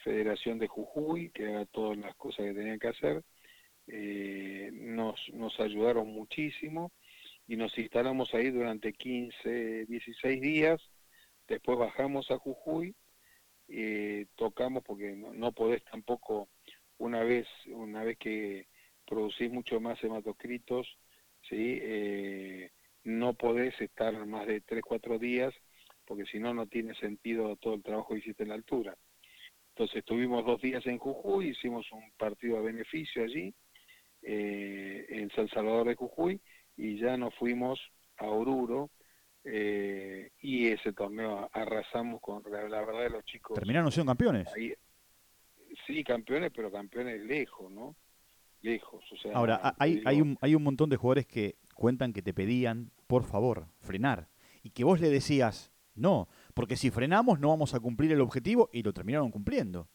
[0.04, 3.24] Federación de Jujuy que haga todas las cosas que tenían que hacer,
[3.88, 6.92] eh, nos, nos ayudaron muchísimo
[7.48, 10.82] y nos instalamos ahí durante 15, 16 días,
[11.48, 12.96] después bajamos a Jujuy,
[13.68, 16.50] eh, tocamos porque no, podés tampoco
[16.98, 18.68] una vez, una vez que
[19.06, 20.88] producís mucho más hematocritos,
[21.50, 21.80] ¿sí?
[21.82, 22.72] Eh,
[23.04, 25.54] no podés estar más de 3, 4 días
[26.06, 28.96] porque si no, no tiene sentido todo el trabajo que hiciste en la altura.
[29.70, 33.54] Entonces estuvimos dos días en Jujuy, hicimos un partido a beneficio allí,
[34.22, 36.40] eh, en San Salvador de Jujuy
[36.78, 37.80] y ya nos fuimos
[38.18, 38.90] a Oruro
[39.44, 43.56] eh, y ese torneo arrasamos con la, verdad de los chicos.
[43.56, 44.50] ¿Terminaron siendo campeones?
[45.88, 47.96] sí, campeones, pero campeones lejos, ¿no?
[48.62, 49.04] Lejos.
[49.12, 52.34] O sea, Ahora, hay, hay, un, hay un montón de jugadores que cuentan que te
[52.34, 54.30] pedían, por favor, frenar.
[54.62, 58.70] Y que vos le decías, no, porque si frenamos no vamos a cumplir el objetivo
[58.72, 59.90] y lo terminaron cumpliendo.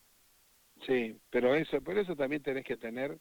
[0.87, 3.19] Sí, pero eso, por eso también tenés que tener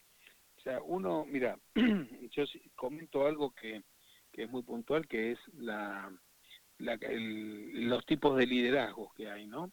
[0.58, 1.56] o sea, uno, mira,
[2.32, 2.44] yo
[2.74, 3.82] comento algo que,
[4.32, 6.12] es muy puntual, que es la,
[6.78, 9.72] los tipos de liderazgos que hay, ¿no?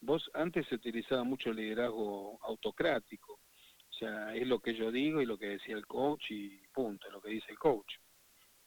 [0.00, 5.26] Vos antes se utilizaba mucho liderazgo autocrático, o sea, es lo que yo digo y
[5.26, 7.94] lo que decía el coach y punto, lo que dice el coach,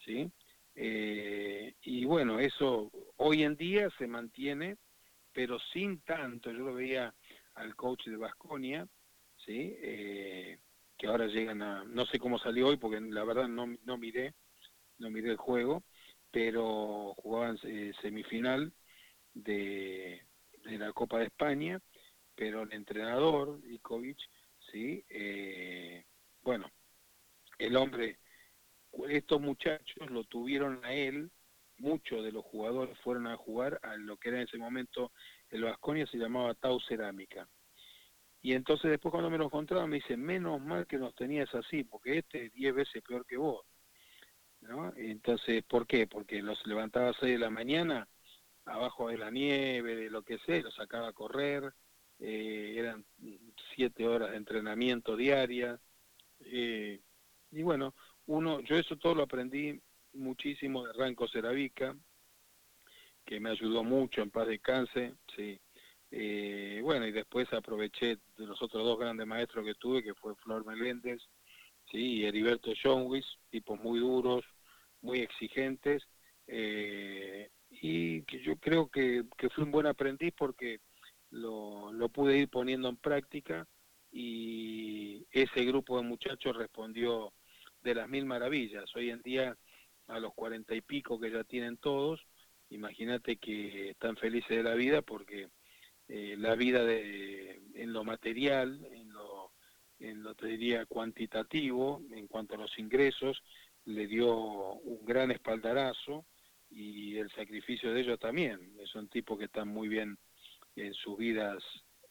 [0.06, 0.30] ¿sí?
[0.76, 4.78] Eh, y bueno, eso hoy en día se mantiene,
[5.32, 7.14] pero sin tanto, yo lo veía
[7.56, 8.88] al coach de Vasconia,
[9.46, 9.76] ¿sí?
[9.78, 10.60] Eh,
[11.02, 14.36] que ahora llegan a, no sé cómo salió hoy porque la verdad no, no miré,
[15.00, 15.84] no miré el juego,
[16.30, 18.72] pero jugaban eh, semifinal
[19.34, 20.22] de,
[20.64, 21.82] la Copa de España,
[22.36, 24.20] pero el entrenador, Ikovic,
[24.72, 26.06] sí, eh,
[26.44, 26.70] bueno,
[27.58, 28.20] el hombre,
[29.10, 31.32] estos muchachos lo tuvieron a él,
[31.80, 35.12] muchos de los jugadores fueron a jugar a lo que era en ese momento
[35.50, 37.50] el Vasconia se llamaba Tau Cerámica
[38.42, 41.84] y entonces después cuando me lo encontraba me dice, menos mal que nos tenías así,
[41.84, 43.66] porque este es diez veces peor que vos.
[44.96, 46.08] Entonces, ¿por qué?
[46.08, 48.08] Porque nos levantaba a 6 de la mañana
[48.66, 51.74] abajo de la nieve, de lo que sea, lo sacaba a correr,
[52.20, 53.04] eh, eran
[53.76, 55.80] siete horas de entrenamiento diaria,
[56.42, 57.02] eh,
[57.52, 57.96] y bueno,
[58.28, 59.82] uno, yo eso todo lo aprendí
[60.14, 61.96] muchísimo de Ranco Ceravica,
[63.26, 65.60] que me ayudó mucho en paz descanse, sí.
[66.12, 70.36] Eh, bueno, y después aproveché de los otros dos grandes maestros que tuve, que fue
[70.36, 71.22] Flor Meléndez,
[71.90, 74.44] sí, y Heriberto Jonwis, tipos muy duros,
[75.02, 76.04] muy exigentes,
[76.48, 80.82] eh, y que yo creo que, que fui un buen aprendiz porque
[81.30, 83.66] lo, lo pude ir poniendo en práctica
[84.12, 87.32] y ese grupo de muchachos respondió
[87.82, 88.94] de las mil maravillas.
[88.96, 89.58] Hoy en día,
[90.08, 92.20] a los cuarenta y pico que ya tienen todos,
[92.70, 95.50] imagínate que están felices de la vida porque
[96.14, 102.58] eh, la vida de, en lo material, en lo, te diría cuantitativo, en cuanto a
[102.58, 103.42] los ingresos,
[103.86, 106.26] le dio un gran espaldarazo
[106.70, 108.60] y el sacrificio de ellos también.
[108.92, 110.18] Son tipos que están muy bien
[110.76, 111.64] en sus vidas,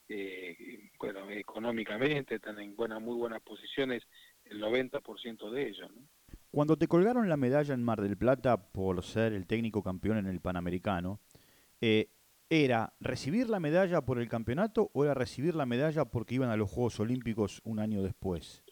[0.09, 4.03] eh, bueno, económicamente, están en buenas, muy buenas posiciones
[4.45, 5.91] el 90% de ellos.
[6.51, 10.27] Cuando te colgaron la medalla en Mar del Plata por ser el técnico campeón en
[10.27, 11.21] el Panamericano,
[11.83, 12.09] eh,
[12.51, 16.57] ¿era recibir la medalla por el campeonato o era recibir la medalla porque iban a
[16.57, 18.63] los Juegos Olímpicos un año después?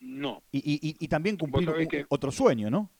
[0.00, 0.42] No.
[0.50, 2.90] Y, también cumplir otro sueño, ¿no?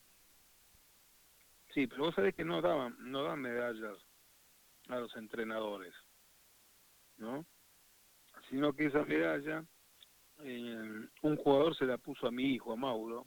[1.75, 3.99] Sí, pero vos sabés que no daban, no dan medallas
[4.89, 5.93] a los entrenadores,
[7.17, 7.45] ¿no?
[8.49, 9.65] Sino que esa medalla
[10.43, 13.27] eh, un jugador se la puso a mi hijo, a Mauro,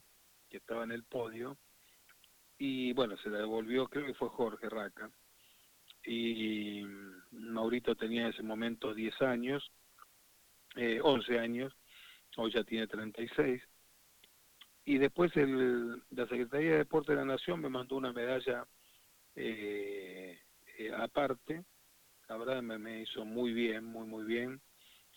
[0.49, 1.57] que estaba en el podio,
[2.57, 5.11] y bueno, se la devolvió, creo que fue Jorge Raca.
[6.07, 6.83] Y
[7.31, 9.71] Maurito tenía en ese momento 10 años,
[10.75, 11.73] eh, 11 años,
[12.37, 13.61] hoy ya tiene 36.
[14.85, 18.65] Y después el, la Secretaría de Deporte de la Nación me mandó una medalla
[19.35, 20.39] eh,
[20.77, 21.65] eh, aparte,
[22.29, 24.61] la verdad me, hizo muy bien, muy, muy bien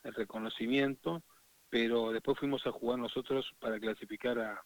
[0.02, 1.22] el reconocimiento
[1.70, 4.62] pero después fuimos a jugar nosotros para clasificar a,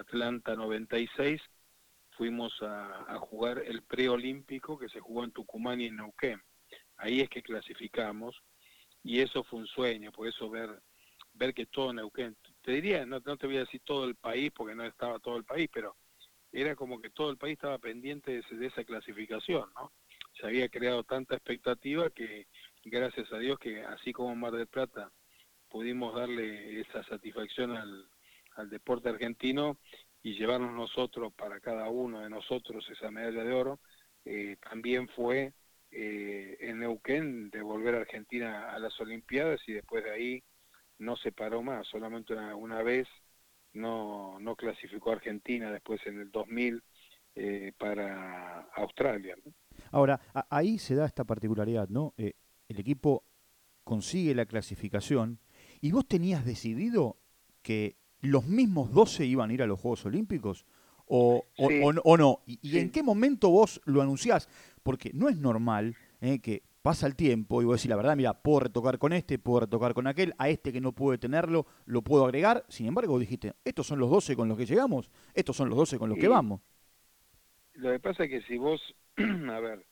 [0.00, 1.40] Atlanta 96,
[2.22, 6.40] fuimos a, jugar el preolímpico que se jugó en Tucumán y en Neuquén.
[6.96, 8.40] Ahí es que clasificamos
[9.02, 10.70] y eso fue un sueño, por eso ver
[11.32, 14.52] ver que todo Neuquén, te diría, no, no te voy a decir todo el país
[14.54, 15.96] porque no estaba todo el país, pero
[16.52, 19.90] era como que todo el país estaba pendiente de, de esa clasificación, ¿no?
[20.38, 22.46] Se había creado tanta expectativa que
[22.84, 25.10] gracias a Dios que así como Mar del Plata
[25.68, 29.76] pudimos darle esa satisfacción al, deporte argentino
[30.22, 33.80] y llevarnos nosotros para cada uno de nosotros esa medalla de oro,
[34.24, 35.52] eh, también fue
[35.90, 40.42] eh, en Neuquén devolver a Argentina a las Olimpiadas y después de ahí
[40.98, 43.08] no se paró más, solamente una, vez
[43.72, 46.82] no, no clasificó a Argentina después en el 2000
[47.34, 49.36] eh, para Australia.
[49.90, 52.14] Ahora, ahí se da esta particularidad, ¿no?
[52.16, 53.24] el equipo
[53.84, 55.40] consigue la clasificación
[55.80, 57.18] y vos tenías decidido
[57.62, 60.64] que los mismos 12 iban a ir a los Juegos Olímpicos
[61.06, 62.40] o, o, no.
[62.46, 64.48] ¿Y, en qué momento vos lo anunciás?
[64.82, 68.32] Porque no es normal eh, que pasa el tiempo y vos decís la verdad, mira,
[68.32, 72.02] puedo retocar con este, puedo retocar con aquel, a este que no puede tenerlo, lo
[72.02, 72.64] puedo agregar.
[72.68, 75.98] Sin embargo, dijiste, estos son los 12 con los que llegamos, estos son los 12
[75.98, 76.60] con los que vamos.
[77.74, 78.80] Lo que pasa es que si vos,
[79.16, 79.84] a ver,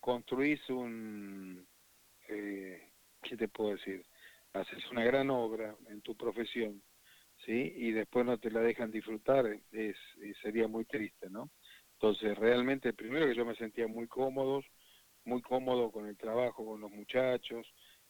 [0.00, 1.66] construís un,
[2.28, 2.90] eh,
[3.22, 4.04] ¿qué te puedo decir?
[4.54, 6.82] Haces una gran obra en tu profesión,
[7.44, 7.72] ¿sí?
[7.76, 9.96] Y después no te la dejan disfrutar, es,
[10.42, 11.50] sería muy triste, ¿no?
[11.94, 14.62] Entonces, realmente, primero que yo me sentía muy cómodo,
[15.24, 17.66] muy cómodo con el trabajo, con los muchachos,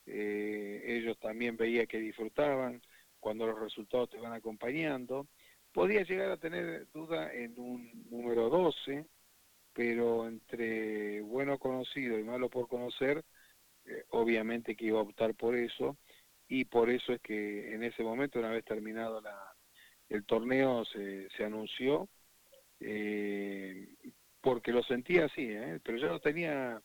[0.06, 2.82] eh, ellos también veía que disfrutaban
[3.20, 5.26] cuando los resultados te van acompañando.
[5.72, 9.06] Podía llegar a tener duda en un número 12,
[9.72, 13.24] pero entre bueno conocido y malo por conocer,
[13.84, 15.96] eh, obviamente que iba a optar por eso
[16.48, 19.36] y por eso es que en ese momento, una vez terminado la,
[20.08, 22.08] el torneo, se, se anunció,
[22.80, 23.88] eh,
[24.40, 25.78] porque lo sentía así, ¿eh?
[25.84, 26.82] pero yo lo tenía,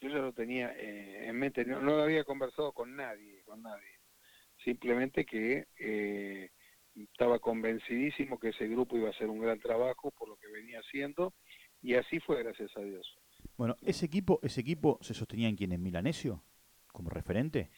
[0.00, 3.98] yo ya lo tenía en mente, no, lo había conversado con nadie, con nadie,
[4.64, 5.66] simplemente que
[6.94, 10.80] estaba convencidísimo que ese grupo iba a hacer un gran trabajo por lo que venía
[10.80, 11.34] haciendo
[11.80, 13.06] y así fue, gracias a Dios.
[13.56, 16.44] Bueno, ese equipo, ese equipo se sostenía en quién, en Milanesio,
[16.86, 17.70] como referente.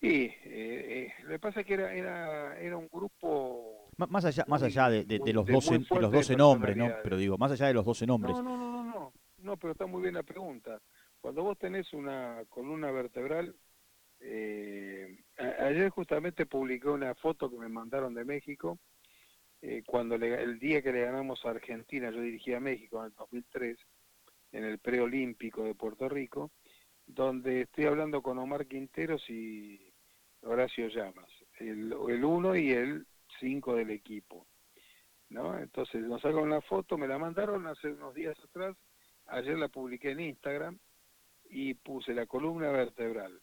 [0.00, 4.44] Sí, eh, eh, lo que pasa es que era, era, era un grupo más allá,
[4.48, 6.90] más allá de, de, los 12, de los 12 nombres, ¿no?
[7.02, 8.34] Pero digo, más allá de los 12 nombres.
[8.36, 10.80] No, no, no, no, no, pero está muy bien la pregunta.
[11.20, 13.54] Cuando vos tenés una columna vertebral,
[14.20, 15.24] eh,
[15.60, 18.78] ayer justamente publiqué una foto que me mandaron de México,
[19.62, 23.14] eh, cuando el día que le ganamos a Argentina, yo dirigía a México en el
[23.14, 23.78] 2003,
[24.52, 26.50] en el preolímpico de Puerto Rico,
[27.06, 29.92] donde estoy hablando con Omar Quinteros y
[30.42, 33.06] Horacio Llamas, el 1 y el
[33.40, 34.46] 5 del equipo.
[35.30, 35.58] ¿no?
[35.58, 38.76] Entonces nos sacaron la foto, me la mandaron hace unos días atrás,
[39.26, 40.78] ayer la publiqué en Instagram
[41.50, 43.40] y puse la columna vertebral.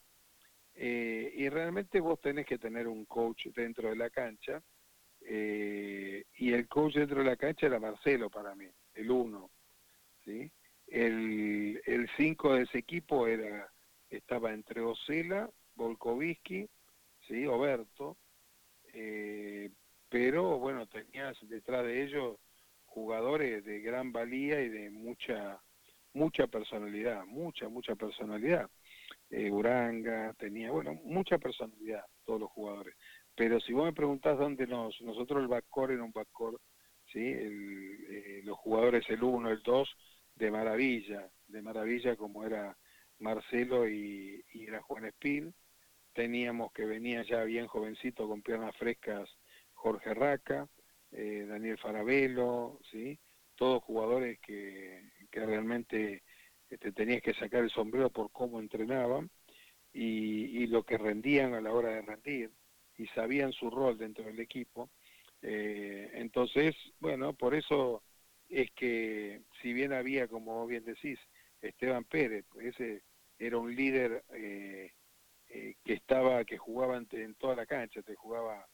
[0.73, 4.63] Eh, y realmente vos tenés que tener un coach dentro de la cancha,
[5.21, 9.49] eh, y el coach dentro de la cancha era Marcelo para mí, el 1,
[10.25, 10.51] ¿sí?
[10.91, 13.71] El 5 de ese equipo era
[14.09, 16.69] estaba entre Ocela, Volkovitsky,
[17.27, 17.45] ¿sí?
[17.45, 18.17] Oberto,
[18.93, 19.71] eh,
[20.09, 22.37] pero bueno, tenías detrás de ellos
[22.85, 25.61] jugadores de gran valía y de mucha
[26.13, 28.69] mucha personalidad, mucha, mucha personalidad.
[29.29, 32.95] Eh, Uranga tenía, bueno, mucha personalidad todos los jugadores.
[33.33, 36.61] Pero si vos me preguntás dónde nos, nosotros el backcourt era un backcourt,
[37.13, 37.21] ¿sí?
[37.23, 39.89] Eh, los jugadores el 1, el 2,
[40.41, 42.75] de maravilla, de maravilla como era
[43.19, 45.53] Marcelo y, era Juan Espín.
[46.13, 49.29] Teníamos que venía ya bien jovencito con piernas frescas
[49.75, 50.67] Jorge Raca,
[51.11, 53.19] eh, Daniel Farabelo, ¿sí?
[53.55, 56.23] todos jugadores que, realmente
[56.67, 59.29] este, tenías que sacar el sombrero por cómo entrenaban
[59.93, 62.51] y, lo que rendían a la hora de rendir
[62.97, 64.89] y sabían su rol dentro del equipo.
[65.43, 68.01] Eh, entonces, bueno, por eso
[68.51, 71.17] es que si bien había, como bien decís,
[71.61, 73.01] Esteban Pérez, ese
[73.39, 74.91] era un líder eh,
[75.47, 78.67] eh, que estaba, que jugaba en, toda la cancha, te jugaba,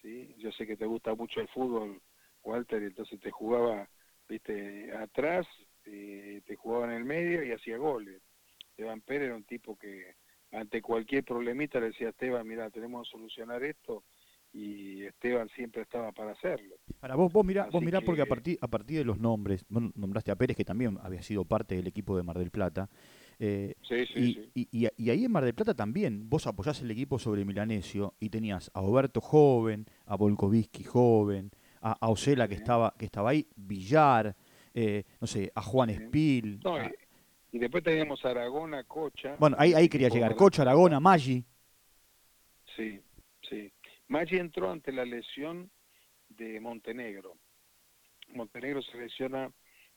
[0.00, 0.34] ¿sí?
[0.38, 2.00] yo sé que te gusta mucho el fútbol,
[2.42, 3.88] Walter, entonces te jugaba,
[4.28, 5.46] viste, atrás,
[5.84, 8.22] eh, te jugaba en el medio y hacía goles.
[8.70, 10.14] Esteban Pérez era un tipo que
[10.52, 14.04] ante cualquier problemita le decía a Esteban, mira, tenemos que solucionar esto,
[14.52, 16.76] y Esteban siempre estaba para hacerlo.
[17.00, 20.30] Ahora, vos, vos mirá, vos mirá porque a partir, a partir de los nombres, nombraste
[20.30, 22.88] a Pérez, que también había sido parte del equipo de Mar del Plata,
[23.38, 26.90] eh, sí, sí, y, Y, y, ahí en Mar del Plata también, vos apoyás el
[26.90, 32.54] equipo sobre Milanesio y tenías a Oberto joven, a Volkovitsky joven, a, a Osela que
[32.54, 34.34] estaba, que estaba ahí, Villar,
[34.74, 36.60] eh, no sé, a Juan Espil.
[37.52, 39.36] y, después teníamos a Aragona, Cocha.
[39.38, 41.44] Bueno, ahí, ahí quería llegar, Cocha, Aragona, Maggi.
[42.76, 43.00] Sí,
[43.48, 43.72] sí.
[44.08, 45.70] Maggi entró ante la lesión
[46.28, 47.34] de Montenegro.
[48.34, 49.50] Montenegro se lesiona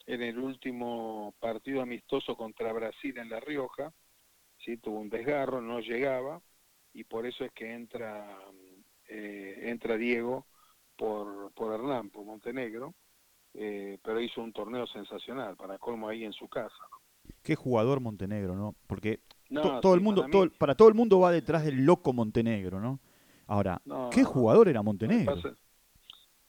[0.06, 3.94] en el último partido amistoso contra Brasil en La Rioja,
[4.58, 4.78] ¿sí?
[4.78, 6.42] tuvo un desgarro, no llegaba,
[6.94, 8.38] y por eso es que entra,
[9.08, 10.46] eh, entra Diego
[10.96, 12.94] por, por Hernán, por Montenegro,
[13.54, 16.84] eh, pero hizo un torneo sensacional, para colmo ahí en su casa.
[17.44, 18.76] Qué jugador Montenegro, ¿no?
[18.88, 19.20] Porque
[19.82, 23.00] todo el mundo, todo, para todo el mundo va detrás del loco Montenegro, ¿no?
[23.52, 23.82] Ahora,
[24.14, 25.36] ¿qué jugador era Montenegro?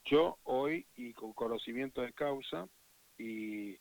[0.04, 2.68] Yo hoy, y con conocimiento de causa,
[3.18, 3.76] y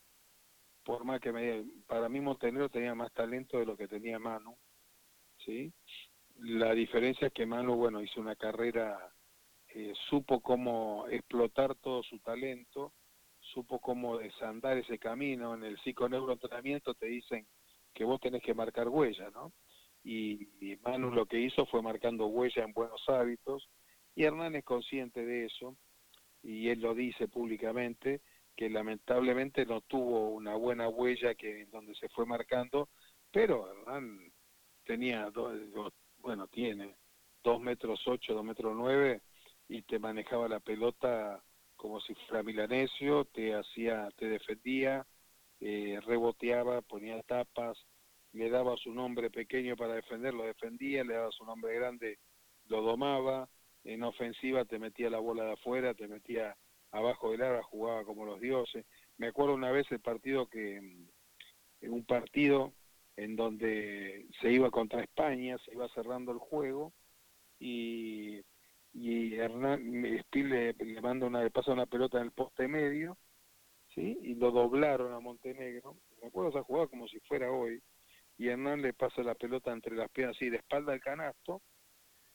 [0.84, 1.64] por más que me...
[1.86, 4.58] Para mí Montenegro tenía más talento de lo que tenía Manu,
[5.46, 5.72] ¿sí?
[6.40, 9.14] La diferencia es que Manu, bueno, hizo una carrera,
[9.68, 12.92] eh, supo cómo explotar todo su talento,
[13.40, 15.54] supo cómo desandar ese camino.
[15.54, 17.46] En el psiconeuroentrenamiento te dicen
[17.94, 19.54] que vos tenés que marcar huella, ¿no?
[20.04, 23.70] Y, Manu lo que hizo fue marcando huella en buenos hábitos
[24.16, 25.76] y Hernán es consciente de eso
[26.42, 28.22] y él lo dice públicamente
[28.56, 32.90] que lamentablemente no tuvo una buena huella que donde se fue marcando
[33.32, 34.32] pero Hernán
[34.86, 35.54] tenía dos,
[36.18, 36.96] bueno tiene
[37.44, 39.22] dos metros ocho dos metros nueve
[39.68, 41.44] y te manejaba la pelota
[41.76, 45.06] como si fuera milanesio te hacía te defendía
[45.60, 47.78] eh, reboteaba ponía tapas
[48.34, 52.20] le daba su nombre pequeño para defender, lo defendía, le daba su nombre grande,
[52.68, 53.50] lo domaba,
[53.84, 56.56] en ofensiva te metía la bola de afuera, te metía
[56.92, 58.86] abajo del área, jugaba como los dioses.
[59.18, 62.74] Me acuerdo una vez el partido que, en un partido
[63.18, 66.94] en donde se iba contra España, se iba cerrando el juego
[67.60, 68.42] y,
[68.94, 73.18] y Hernán le, le manda una, le pasa una pelota en el poste medio,
[73.94, 74.18] ¿sí?
[74.22, 75.98] y lo doblaron a Montenegro.
[76.22, 77.82] Me acuerdo esa jugada como si fuera hoy
[78.42, 81.62] y Hernán le pasa la pelota entre las piernas, así de espalda al canasto,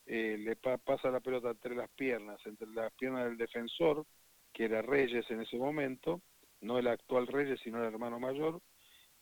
[0.07, 4.07] eh, le pasa la pelota entre las piernas, entre las piernas del defensor,
[4.53, 6.21] que era Reyes en ese momento,
[6.61, 8.63] no el actual Reyes, sino el hermano mayor,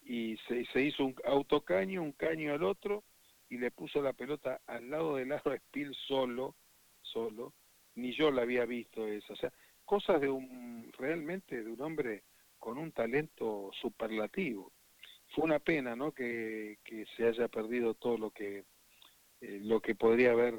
[0.02, 3.02] y se, hizo un autocaño, un caño al otro,
[3.48, 6.54] y le puso la pelota al lado del aro Spiel solo,
[7.00, 7.54] solo,
[7.94, 9.50] ni yo la había visto eso, o sea,
[9.86, 12.24] cosas de un, realmente de un hombre
[12.58, 14.70] con un talento superlativo
[15.34, 16.12] fue una pena ¿no?
[16.12, 16.78] que,
[17.16, 18.64] se haya perdido todo lo que
[19.40, 20.54] eh, lo que podría haber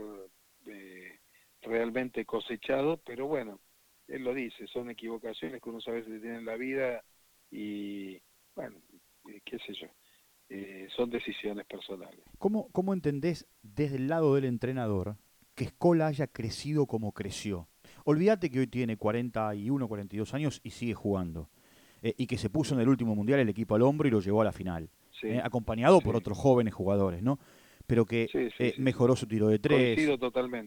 [0.68, 1.20] eh,
[1.62, 3.60] realmente cosechado pero bueno
[4.08, 7.04] él lo dice, son equivocaciones que uno sabe que tiene en la vida
[7.52, 8.20] y,
[8.56, 8.78] bueno,
[9.44, 9.88] qué sé yo,
[10.50, 12.20] eh, son decisiones personales.
[12.38, 15.18] ¿Cómo, ¿Cómo entendés desde el lado del entrenador
[15.56, 17.68] que Escola haya crecido como creció?
[18.04, 21.50] Olvídate que hoy tiene 41, 42 años y sigue jugando.
[22.06, 24.22] Eh, y que se puso en el último mundial el equipo al hombro y lo
[24.22, 24.88] llevó a la final.
[25.42, 27.40] acompañado por otros jóvenes jugadores, ¿no?
[27.88, 28.30] Pero que
[28.78, 29.98] mejoró su tiro de tres.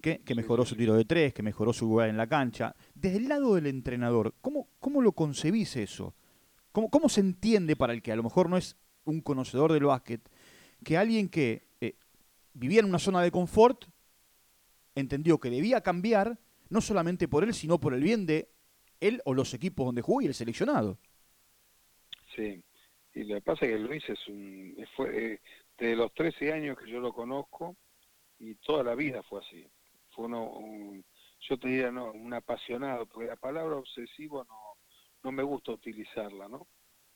[0.01, 2.75] Que, mejoró su tiro de tres, que mejoró su lugar en la cancha.
[2.93, 6.13] Desde el lado del entrenador, ¿cómo, cómo lo concebís eso?
[6.73, 9.85] ¿Cómo, ¿Cómo se entiende para el que a lo mejor no es un conocedor del
[9.85, 10.29] básquet,
[10.83, 11.95] que alguien que eh,
[12.53, 13.85] vivía en una zona de confort
[14.97, 18.51] entendió que debía cambiar, no solamente por él, sino por el bien de
[18.99, 20.99] él o los equipos donde jugó y el seleccionado.
[22.39, 22.63] Sí,
[23.15, 25.41] y lo que pasa es que Luis es un, fue eh,
[25.77, 27.77] de los 13 años que yo lo conozco
[28.39, 29.67] y toda la vida fue así.
[30.11, 31.05] Fue uno, un,
[31.41, 34.57] yo te diría, no, un apasionado, porque la palabra obsesivo no,
[35.25, 36.69] no me gusta utilizarla, ¿no?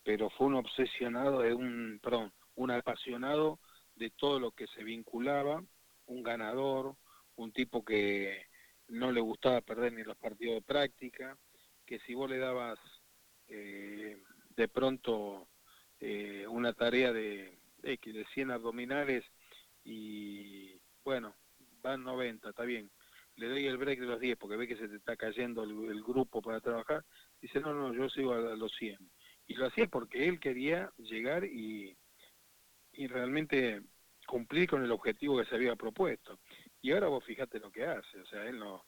[0.02, 3.60] pero fue un obsesionado de un, perdón, un apasionado
[3.94, 5.62] de todo lo que se vinculaba,
[6.06, 6.96] un ganador,
[7.36, 8.46] un tipo que
[8.88, 11.38] no le gustaba perder ni los partidos de práctica,
[11.86, 12.80] que si vos le dabas
[13.46, 14.20] eh,
[14.57, 15.48] de pronto
[16.00, 19.24] eh, una tarea de, de 100 abdominales
[19.84, 21.34] y bueno,
[21.82, 22.90] van 90, está bien,
[23.36, 26.03] le doy el break de los 10 porque ve que se te está cayendo el,
[26.03, 27.05] grupo para trabajar,
[27.40, 28.98] dice, no, no, yo sigo a, a los 100
[29.46, 31.96] y lo hacía porque él quería llegar y,
[32.92, 33.82] y realmente
[34.26, 36.38] cumplir con el objetivo que se había propuesto.
[36.80, 38.84] Y ahora vos fijate lo que hace, o sea, él no,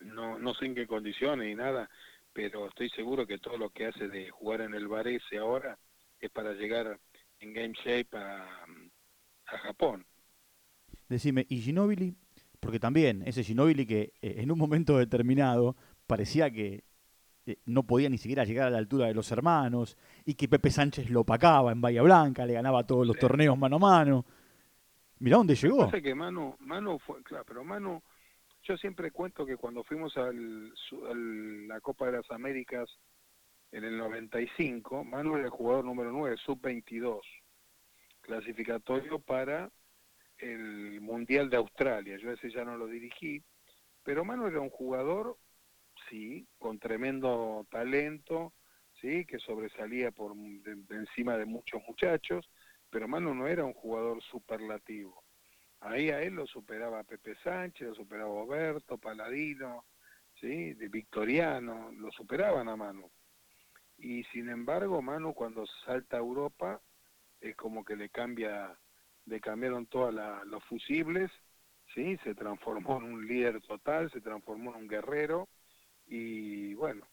[0.00, 1.88] no, no sé en qué condiciones ni nada,
[2.32, 5.78] pero estoy seguro que todo lo que hace de jugar en el Varese ahora
[6.20, 6.98] es para llegar
[7.40, 8.64] en game shape a,
[9.46, 10.04] a Japón.
[11.08, 12.14] Decime, ¿y Ginobili?
[12.60, 15.76] Porque también ese Ginobili que eh, en un momento determinado
[16.06, 16.84] parecía que
[17.46, 20.70] eh, no podía ni siquiera llegar a la altura de los hermanos, y que Pepe
[20.70, 24.24] Sánchez lo opacaba en Bahía Blanca, le ganaba todos los torneos mano a mano.
[25.18, 25.90] Mirá dónde llegó.
[25.90, 28.02] que Manu, Manu fue, claro, pero Manu,
[28.62, 32.88] yo siempre cuento que cuando fuimos a la Copa de las Américas
[33.72, 37.20] en el 95, Manu era el jugador número 9, sub-22,
[38.20, 39.70] clasificatorio para
[40.38, 42.16] el Mundial de Australia.
[42.18, 43.42] Yo ese ya no lo dirigí,
[44.02, 45.38] pero Manu era un jugador
[46.08, 48.52] sí, con tremendo talento,
[49.00, 50.32] sí, que sobresalía por
[50.90, 52.48] encima de muchos muchachos,
[52.90, 55.22] pero Manu no era un jugador superlativo.
[55.80, 59.84] Ahí a él lo superaba Pepe Sánchez, lo superaba Oberto, Paladino,
[60.40, 60.74] ¿sí?
[60.74, 63.10] de Victoriano, lo superaban a Manu.
[63.96, 66.80] Y sin embargo, Manu cuando salta a Europa
[67.40, 68.78] es como que le cambia,
[69.26, 70.14] le cambiaron todos
[70.46, 71.30] los fusibles,
[71.94, 72.18] ¿sí?
[72.24, 75.48] se transformó en un líder total, se transformó en un guerrero,
[76.06, 77.06] y bueno,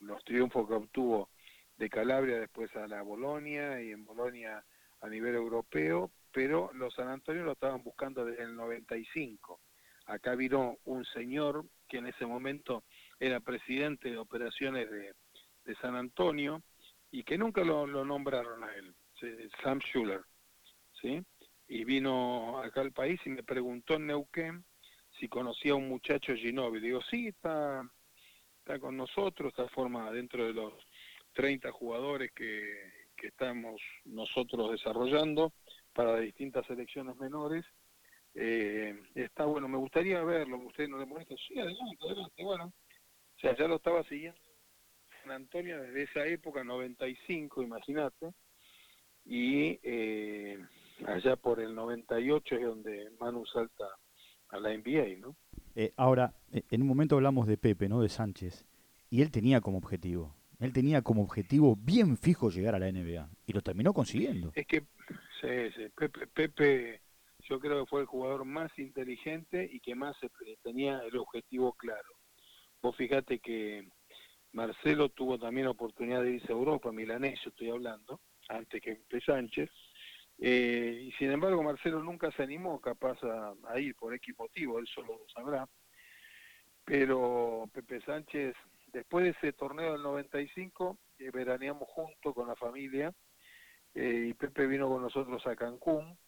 [0.00, 1.28] los triunfos que obtuvo
[1.76, 4.64] de Calabria después a la Bolonia y en Bolonia
[5.00, 9.60] a nivel europeo, pero los San Antonio lo estaban buscando desde el 95.
[10.06, 12.82] Acá vino un señor que en ese momento
[13.20, 15.14] era presidente de operaciones de,
[15.80, 16.62] San Antonio
[17.10, 18.94] y que nunca lo, nombraron a él,
[19.62, 20.20] Sam Schuller,
[21.00, 21.24] ¿sí?
[21.68, 24.64] Y vino acá al país y me preguntó en Neuquén
[25.18, 26.88] si conocía a un muchacho Ginóbili.
[26.88, 27.88] Digo, sí, está,
[28.58, 30.74] está con nosotros, está formada dentro de los
[31.32, 35.54] 30 jugadores que, estamos nosotros desarrollando
[35.94, 37.64] para distintas selecciones menores.
[38.34, 42.64] Eh, está bueno, me gustaría verlo, usted no le molesta, sí, adelante, adelante, bueno.
[43.36, 44.40] O sea, ya lo estaba siguiendo
[45.22, 48.32] San Antonio desde esa época, 95, imagínate,
[49.24, 50.58] y eh,
[51.06, 53.84] allá por el 98 es donde Manu salta
[54.50, 55.36] a la NBA, ¿no?
[55.74, 58.00] Eh, ahora, eh, en un momento hablamos de Pepe, ¿no?
[58.00, 58.64] De Sánchez.
[59.10, 60.34] Y él tenía como objetivo.
[60.60, 63.28] Él tenía como objetivo bien fijo llegar a la NBA.
[63.46, 64.52] Y lo terminó consiguiendo.
[64.54, 64.84] Es que,
[65.44, 65.88] sí, sí.
[65.96, 67.00] Pepe, Pepe,
[67.40, 70.16] yo creo que fue el jugador más inteligente y que más
[70.62, 72.18] tenía el objetivo claro.
[72.82, 73.88] Vos fíjate que
[74.52, 79.20] Marcelo tuvo también oportunidad de irse a Europa, milanés, yo estoy hablando, antes que Pepe
[79.20, 79.70] Sánchez.
[80.38, 84.86] Eh, y sin embargo, Marcelo nunca se animó capaz a, ir por X motivo, él
[84.86, 85.68] solo lo sabrá.
[86.84, 88.54] Pero Pepe Sánchez,
[88.92, 93.12] después de ese torneo del 95, eh, veraneamos juntos con la familia
[93.94, 96.18] eh, y Pepe vino con nosotros a Cancún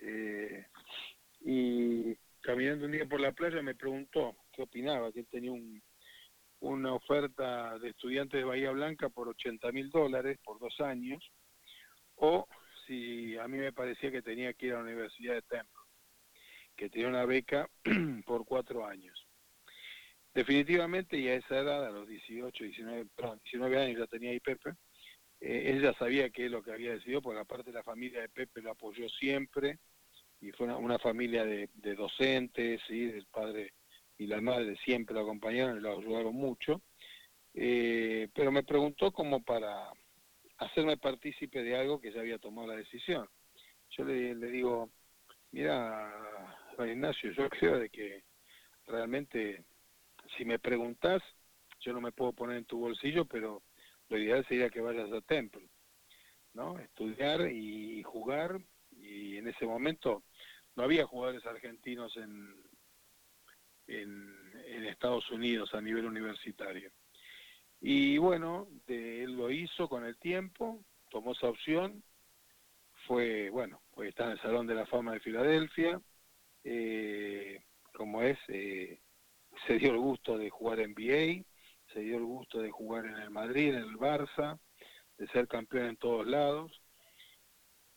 [0.00, 0.66] eh,
[1.40, 5.82] y caminando un día por la playa me preguntó qué opinaba, que él tenía un,
[6.60, 11.22] una oferta de estudiante de Bahía Blanca por 80 mil dólares por dos años
[12.16, 12.46] o
[12.86, 15.82] si a mí me parecía que tenía que ir a la Universidad de Temple,
[16.76, 17.68] que tenía una beca
[18.26, 19.26] por cuatro años.
[20.34, 24.40] definitivamente y a esa edad, a los 18, 19, perdón, 19 años ya tenía ahí
[24.40, 24.74] Pepe,
[25.40, 28.72] eh, sabía qué es lo que había decidido, porque aparte la familia de Pepe lo
[28.72, 29.78] apoyó siempre,
[30.40, 33.04] y fue una, familia de, docentes, ¿sí?
[33.04, 33.72] el padre
[34.18, 36.82] y la madre siempre lo acompañaron y lo ayudaron mucho,
[37.54, 39.90] eh, pero me preguntó como para
[40.58, 43.28] hacerme partícipe de algo que ya había tomado la decisión.
[43.90, 44.90] Yo le, digo,
[45.52, 46.12] mira,
[46.78, 48.24] Ignacio, yo creo de que
[48.86, 49.64] realmente
[50.36, 51.22] si me preguntas,
[51.80, 53.62] yo no me puedo poner en tu bolsillo, pero
[54.18, 55.68] ideal sería que vayas a Temple,
[56.52, 56.78] ¿no?
[56.78, 58.60] Estudiar y jugar,
[58.90, 60.24] y en ese momento
[60.76, 62.54] no había jugadores argentinos en,
[63.86, 66.90] en, Estados Unidos a nivel universitario.
[67.80, 72.02] Y bueno, él lo hizo con el tiempo, tomó esa opción,
[73.06, 76.00] fue, bueno, pues está en el Salón de la Fama de Filadelfia,
[76.62, 77.62] eh,
[77.92, 79.00] como es, eh,
[79.66, 81.44] se dio el gusto de jugar en NBA,
[81.94, 84.58] se dio el gusto de jugar en el Madrid, en el Barça,
[85.16, 86.72] de ser campeón en todos lados,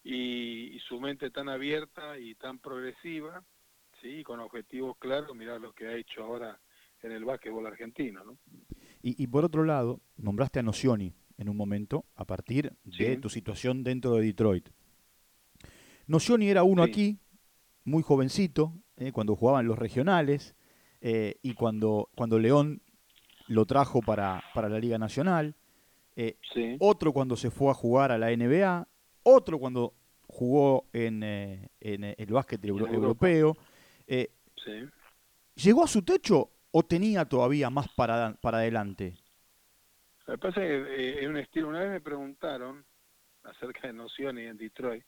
[0.03, 3.43] y, su mente tan abierta y tan progresiva,
[4.01, 6.57] sí, con objetivos claros, mirar lo que ha hecho ahora
[7.01, 8.37] en el básquetbol argentino, ¿no?
[9.01, 13.29] Y, y por otro lado, nombraste a Nocioni en un momento a partir de tu
[13.29, 14.69] situación dentro de Detroit.
[16.07, 17.19] Nocioni era uno aquí,
[17.83, 20.55] muy jovencito, eh, cuando jugaban los regionales,
[21.01, 22.81] eh, y cuando, cuando León
[23.47, 25.55] lo trajo para, para la Liga Nacional,
[26.15, 26.37] eh,
[26.79, 28.87] otro cuando se fue a jugar a la NBA,
[29.23, 29.93] otro cuando
[30.27, 33.55] jugó en, en el básquet europeo.
[35.55, 39.15] ¿Llegó a su techo o tenía todavía más para, para adelante?
[40.27, 42.85] Lo que pasa es que en un estilo, una vez me preguntaron
[43.43, 45.03] acerca de Nocioni en Detroit,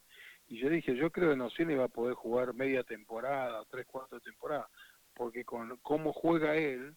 [0.48, 4.24] y yo dije, yo creo que Nocioni va a poder jugar media temporada, tres cuartos
[4.24, 4.68] de temporada,
[5.14, 6.96] porque con cómo juega él,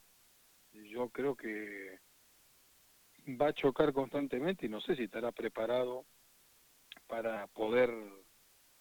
[0.72, 1.98] yo creo que
[3.28, 6.04] va a chocar constantemente y no sé si estará preparado
[7.06, 7.90] para poder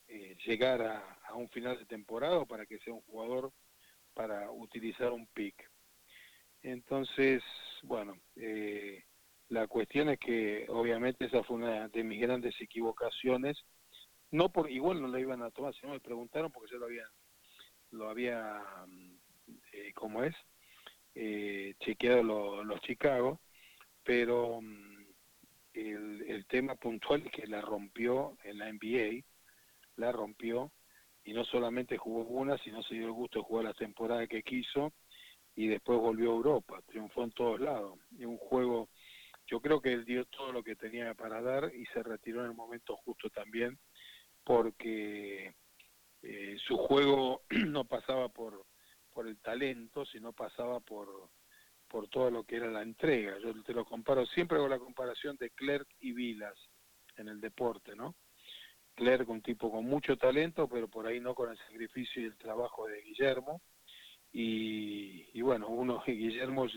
[0.07, 3.51] eh, llegar a, un final de temporada o para que sea un jugador
[4.13, 5.55] para utilizar un pick.
[6.61, 7.41] Entonces,
[7.83, 9.05] bueno, eh,
[9.49, 13.57] la cuestión es que obviamente esa fue una de mis grandes equivocaciones.
[14.31, 17.05] No por igual no la iban a tomar, sino me preguntaron porque yo lo había
[17.91, 18.61] lo había
[19.73, 20.35] eh, como es,
[21.15, 23.41] eh, chequeado los Chicago,
[24.03, 25.05] pero mm,
[25.73, 29.23] el, el, tema puntual es que la rompió en la NBA,
[29.97, 30.71] la rompió,
[31.23, 34.43] y no solamente jugó una, sino se dio el gusto de jugar la temporada que
[34.43, 34.93] quiso,
[35.55, 37.99] y después volvió a Europa, triunfó en todos lados.
[38.17, 38.89] Y un juego,
[39.47, 42.47] yo creo que él dio todo lo que tenía para dar y se retiró en
[42.51, 43.77] el momento justo también,
[44.43, 45.53] porque
[46.23, 48.65] eh, su juego no pasaba por
[49.13, 51.29] por el talento, sino pasaba por,
[51.87, 53.37] por todo lo que era la entrega.
[53.39, 56.57] Yo te lo comparo, siempre hago la comparación de Clerc y Vilas
[57.17, 58.15] en el deporte, ¿no?
[58.95, 62.37] Clerc, un tipo con mucho talento, pero por ahí no con el sacrificio y el
[62.37, 63.61] trabajo de Guillermo.
[64.31, 66.67] Y, y bueno, uno, Guillermo,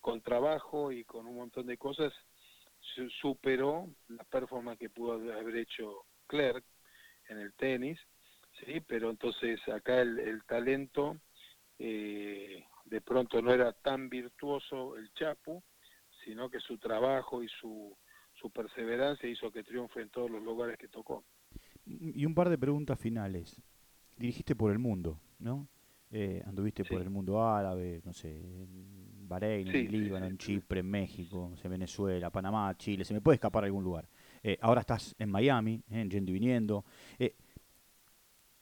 [0.00, 2.12] con trabajo y con un montón de cosas,
[3.20, 6.64] superó la performance que pudo haber hecho Clerc
[7.28, 7.98] en el tenis,
[8.64, 8.80] ¿sí?
[8.86, 11.20] Pero entonces acá el, el talento
[11.78, 15.62] eh, de pronto no era tan virtuoso el Chapu,
[16.24, 17.96] sino que su trabajo y su,
[18.34, 21.24] su perseverancia hizo que triunfe en todos los lugares que tocó.
[21.84, 23.60] Y un par de preguntas finales.
[24.16, 25.68] Dirigiste por el mundo, ¿no?
[26.10, 30.90] Eh, anduviste por el mundo árabe, no sé, en Bahrein, en Líbano, en Chipre, en
[30.90, 34.08] México, en Venezuela, Panamá, Chile, se me puede escapar algún lugar.
[34.42, 36.84] Eh, ahora estás en Miami, eh, en yendo y viniendo.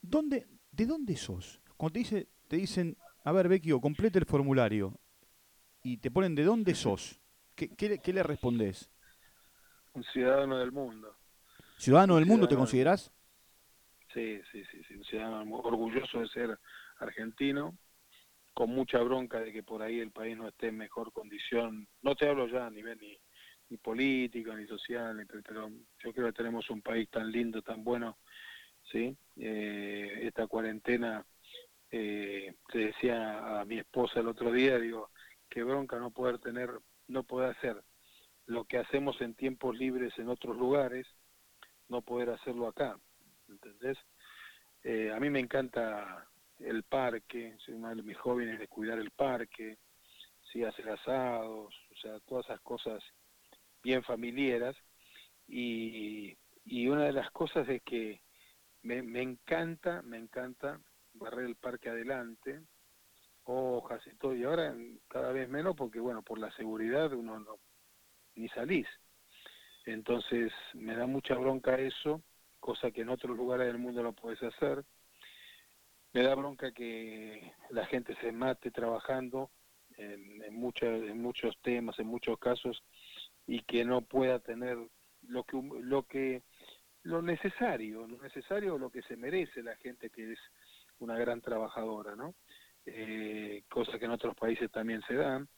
[0.01, 1.61] ¿dónde, ¿De dónde sos?
[1.77, 5.01] Cuando te, dice, te dicen a ver, Vecchio, complete el formulario
[5.83, 7.21] y te ponen de dónde sos.
[7.55, 8.91] ¿Qué, qué, le respondes?
[9.95, 11.17] Un ciudadano del mundo.
[11.79, 13.11] ¿Ciudadano del mundo te consideras?
[14.13, 16.59] Sí, sí, sí, sí, un ciudadano orgulloso de ser
[16.99, 17.77] argentino,
[18.53, 21.89] con mucha bronca de que por ahí el país no esté en mejor condición.
[22.03, 23.19] No te hablo ya a nivel ni,
[23.71, 28.19] ni político, ni social, pero yo creo que tenemos un país tan lindo, tan bueno,
[28.93, 29.17] ¿sí?
[29.37, 31.25] Eh, esta cuarentena
[31.97, 35.11] eh, le decía a mi esposa el otro día, digo,
[35.49, 36.69] qué bronca no poder tener,
[37.07, 37.85] no poder hacer
[38.47, 41.07] lo que hacemos en tiempos libres en otros lugares,
[41.89, 42.99] no poder hacerlo acá,
[43.49, 43.97] ¿entendés?
[44.83, 46.27] Eh, a mí me encanta
[46.59, 49.79] el parque, uno de mis jóvenes de cuidar el parque,
[50.53, 53.05] sí, hacer asados, o sea, todas esas cosas
[53.85, 54.77] bien familiares,
[55.47, 58.21] y, y una de las cosas es que
[58.83, 60.81] me, me encanta, me encanta
[61.15, 62.61] barrer el parque adelante,
[63.45, 64.75] hojas y todo, y ahora
[65.09, 67.59] cada vez menos porque, bueno, por la seguridad uno no,
[68.35, 68.87] ni salís.
[69.87, 72.23] Entonces me da mucha bronca eso,
[72.59, 74.85] cosa que en otros lugares del mundo no puedes hacer.
[76.13, 79.51] Me da bronca que la gente se mate trabajando
[79.97, 82.83] en, en, en muchos temas, en muchos casos,
[83.47, 84.79] y que no pueda tener
[85.29, 86.43] lo que lo que
[87.03, 90.39] lo necesario, lo necesario lo que se merece la gente que es
[90.99, 92.35] una gran trabajadora, ¿no?
[92.87, 95.49] Eh, cosa que en otros países también se dan,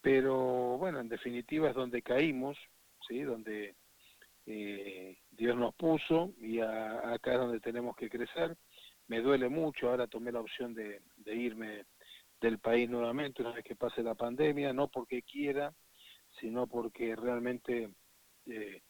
[0.00, 2.58] pero bueno, en definitiva es donde caímos,
[3.06, 3.22] ¿sí?
[3.22, 3.76] Donde
[4.46, 8.56] eh, Dios nos puso y acá es donde tenemos que crecer.
[9.06, 11.84] Me duele mucho, ahora tomé la opción de, de irme
[12.40, 15.72] del país nuevamente una vez que pase la pandemia, no porque quiera,
[16.40, 17.90] sino porque realmente
[18.46, 18.82] eh,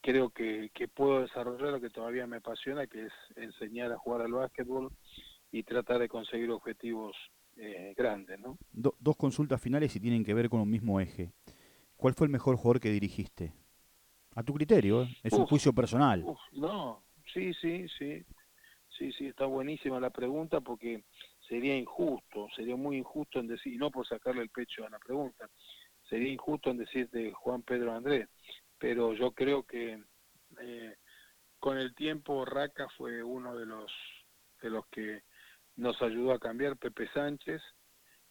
[0.00, 4.22] creo que, que, puedo desarrollar lo que todavía me apasiona, que es enseñar a jugar
[4.22, 4.92] al básquetbol
[5.52, 7.16] y tratar de conseguir objetivos
[7.56, 8.38] eh, grandes.
[8.40, 8.58] ¿no?
[8.72, 11.32] dos consultas finales y tienen que ver con un mismo eje.
[11.96, 13.52] ¿Cuál fue el mejor jugador que dirigiste?
[14.34, 15.08] A tu criterio, ¿eh?
[15.22, 16.24] es un juicio personal.
[16.52, 18.24] no, sí, sí, sí.
[18.96, 21.04] Sí, sí, está buenísima la pregunta porque
[21.48, 24.98] sería injusto, sería muy injusto en decir, y no por sacarle el pecho a la
[24.98, 25.48] pregunta,
[26.08, 28.28] sería injusto en decirte Juan Pedro Andrés,
[28.78, 30.02] pero yo creo que
[30.60, 30.96] eh,
[31.58, 33.90] con el tiempo Raca fue uno de los
[34.60, 35.22] de los que
[35.80, 37.62] nos ayudó a cambiar Pepe Sánchez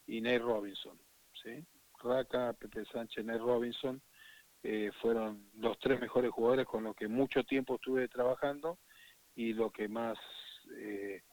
[0.06, 1.00] y Ney Robinson,
[1.44, 1.66] ¿sí?
[2.02, 4.02] Raca, Pepe Sánchez, Ney Robinson
[4.62, 8.78] eh, fueron los tres mejores jugadores con los que mucho tiempo estuve trabajando
[9.36, 10.18] y lo que más
[10.78, 11.24] eh,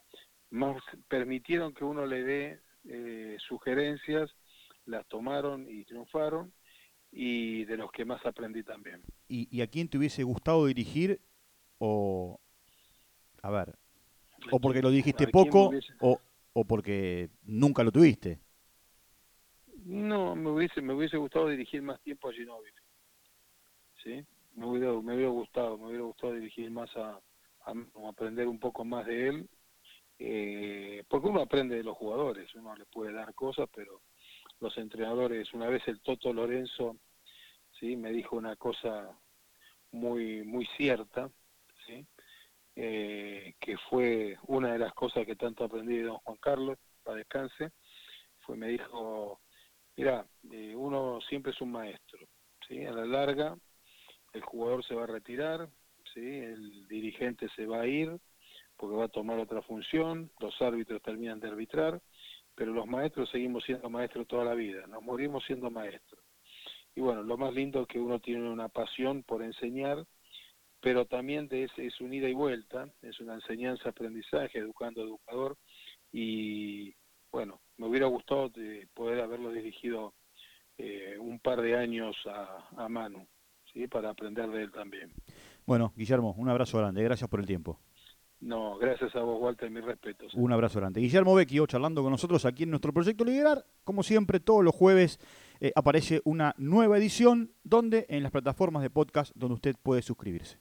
[0.49, 4.31] más permitieron que uno le dé eh, sugerencias,
[4.85, 6.51] las tomaron y triunfaron
[7.11, 9.03] y de los que más aprendí también.
[9.27, 11.21] ¿Y, a quién te hubiese gustado dirigir
[11.77, 12.39] o,
[13.43, 13.77] a ver,
[14.51, 15.71] o porque lo dijiste poco
[16.01, 16.19] o,
[16.53, 18.39] o porque nunca lo tuviste?
[19.85, 22.75] No, me hubiese, me hubiese gustado dirigir más tiempo a Ginóbili.
[24.03, 24.25] ¿Sí?
[24.55, 27.19] Me hubiera, me hubiera gustado, me hubiera gustado dirigir más a,
[27.65, 29.49] a aprender un poco más de él.
[30.19, 34.01] Eh, porque uno aprende de los jugadores, uno le puede dar cosas, pero
[34.59, 36.97] los entrenadores, una vez el Toto Lorenzo,
[37.79, 39.15] sí, me dijo una cosa
[39.91, 41.29] muy muy cierta,
[42.77, 47.17] eh, que fue una de las cosas que tanto aprendí de don Juan Carlos, para
[47.17, 47.71] descanse,
[48.39, 49.41] fue me dijo,
[49.95, 52.19] mira, eh, uno siempre es un maestro,
[52.67, 53.57] sí, a la larga
[54.33, 55.67] el jugador se va a retirar,
[56.13, 58.17] sí, el dirigente se va a ir
[58.75, 61.99] porque va a tomar otra función, los árbitros terminan de arbitrar
[62.57, 66.19] pero los maestros seguimos siendo maestros toda la vida, nos morimos siendo maestros.
[66.95, 70.03] Y bueno, lo más lindo es que uno tiene una pasión por enseñar,
[70.81, 75.57] pero también de ese es un ida y vuelta, es una enseñanza, aprendizaje, educando educador,
[76.11, 76.93] y
[77.31, 80.13] bueno, me hubiera gustado de poder haberlo dirigido
[80.77, 83.27] eh, un par de años a, a Manu,
[83.73, 83.87] ¿sí?
[83.87, 85.11] para aprender de él también.
[85.65, 87.79] Bueno, Guillermo, un abrazo grande, gracias por el tiempo.
[88.39, 90.33] No, gracias a vos, Walter, mis respetos.
[90.35, 91.01] Un abrazo grande.
[91.01, 93.65] Guillermo Vecchio charlando con nosotros aquí en nuestro proyecto Liderar.
[93.83, 95.19] Como siempre, todos los jueves
[95.59, 100.59] eh, aparece una nueva edición donde en las plataformas de podcast donde usted puede suscribirse.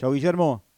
[0.00, 0.69] Chao, Guillermo.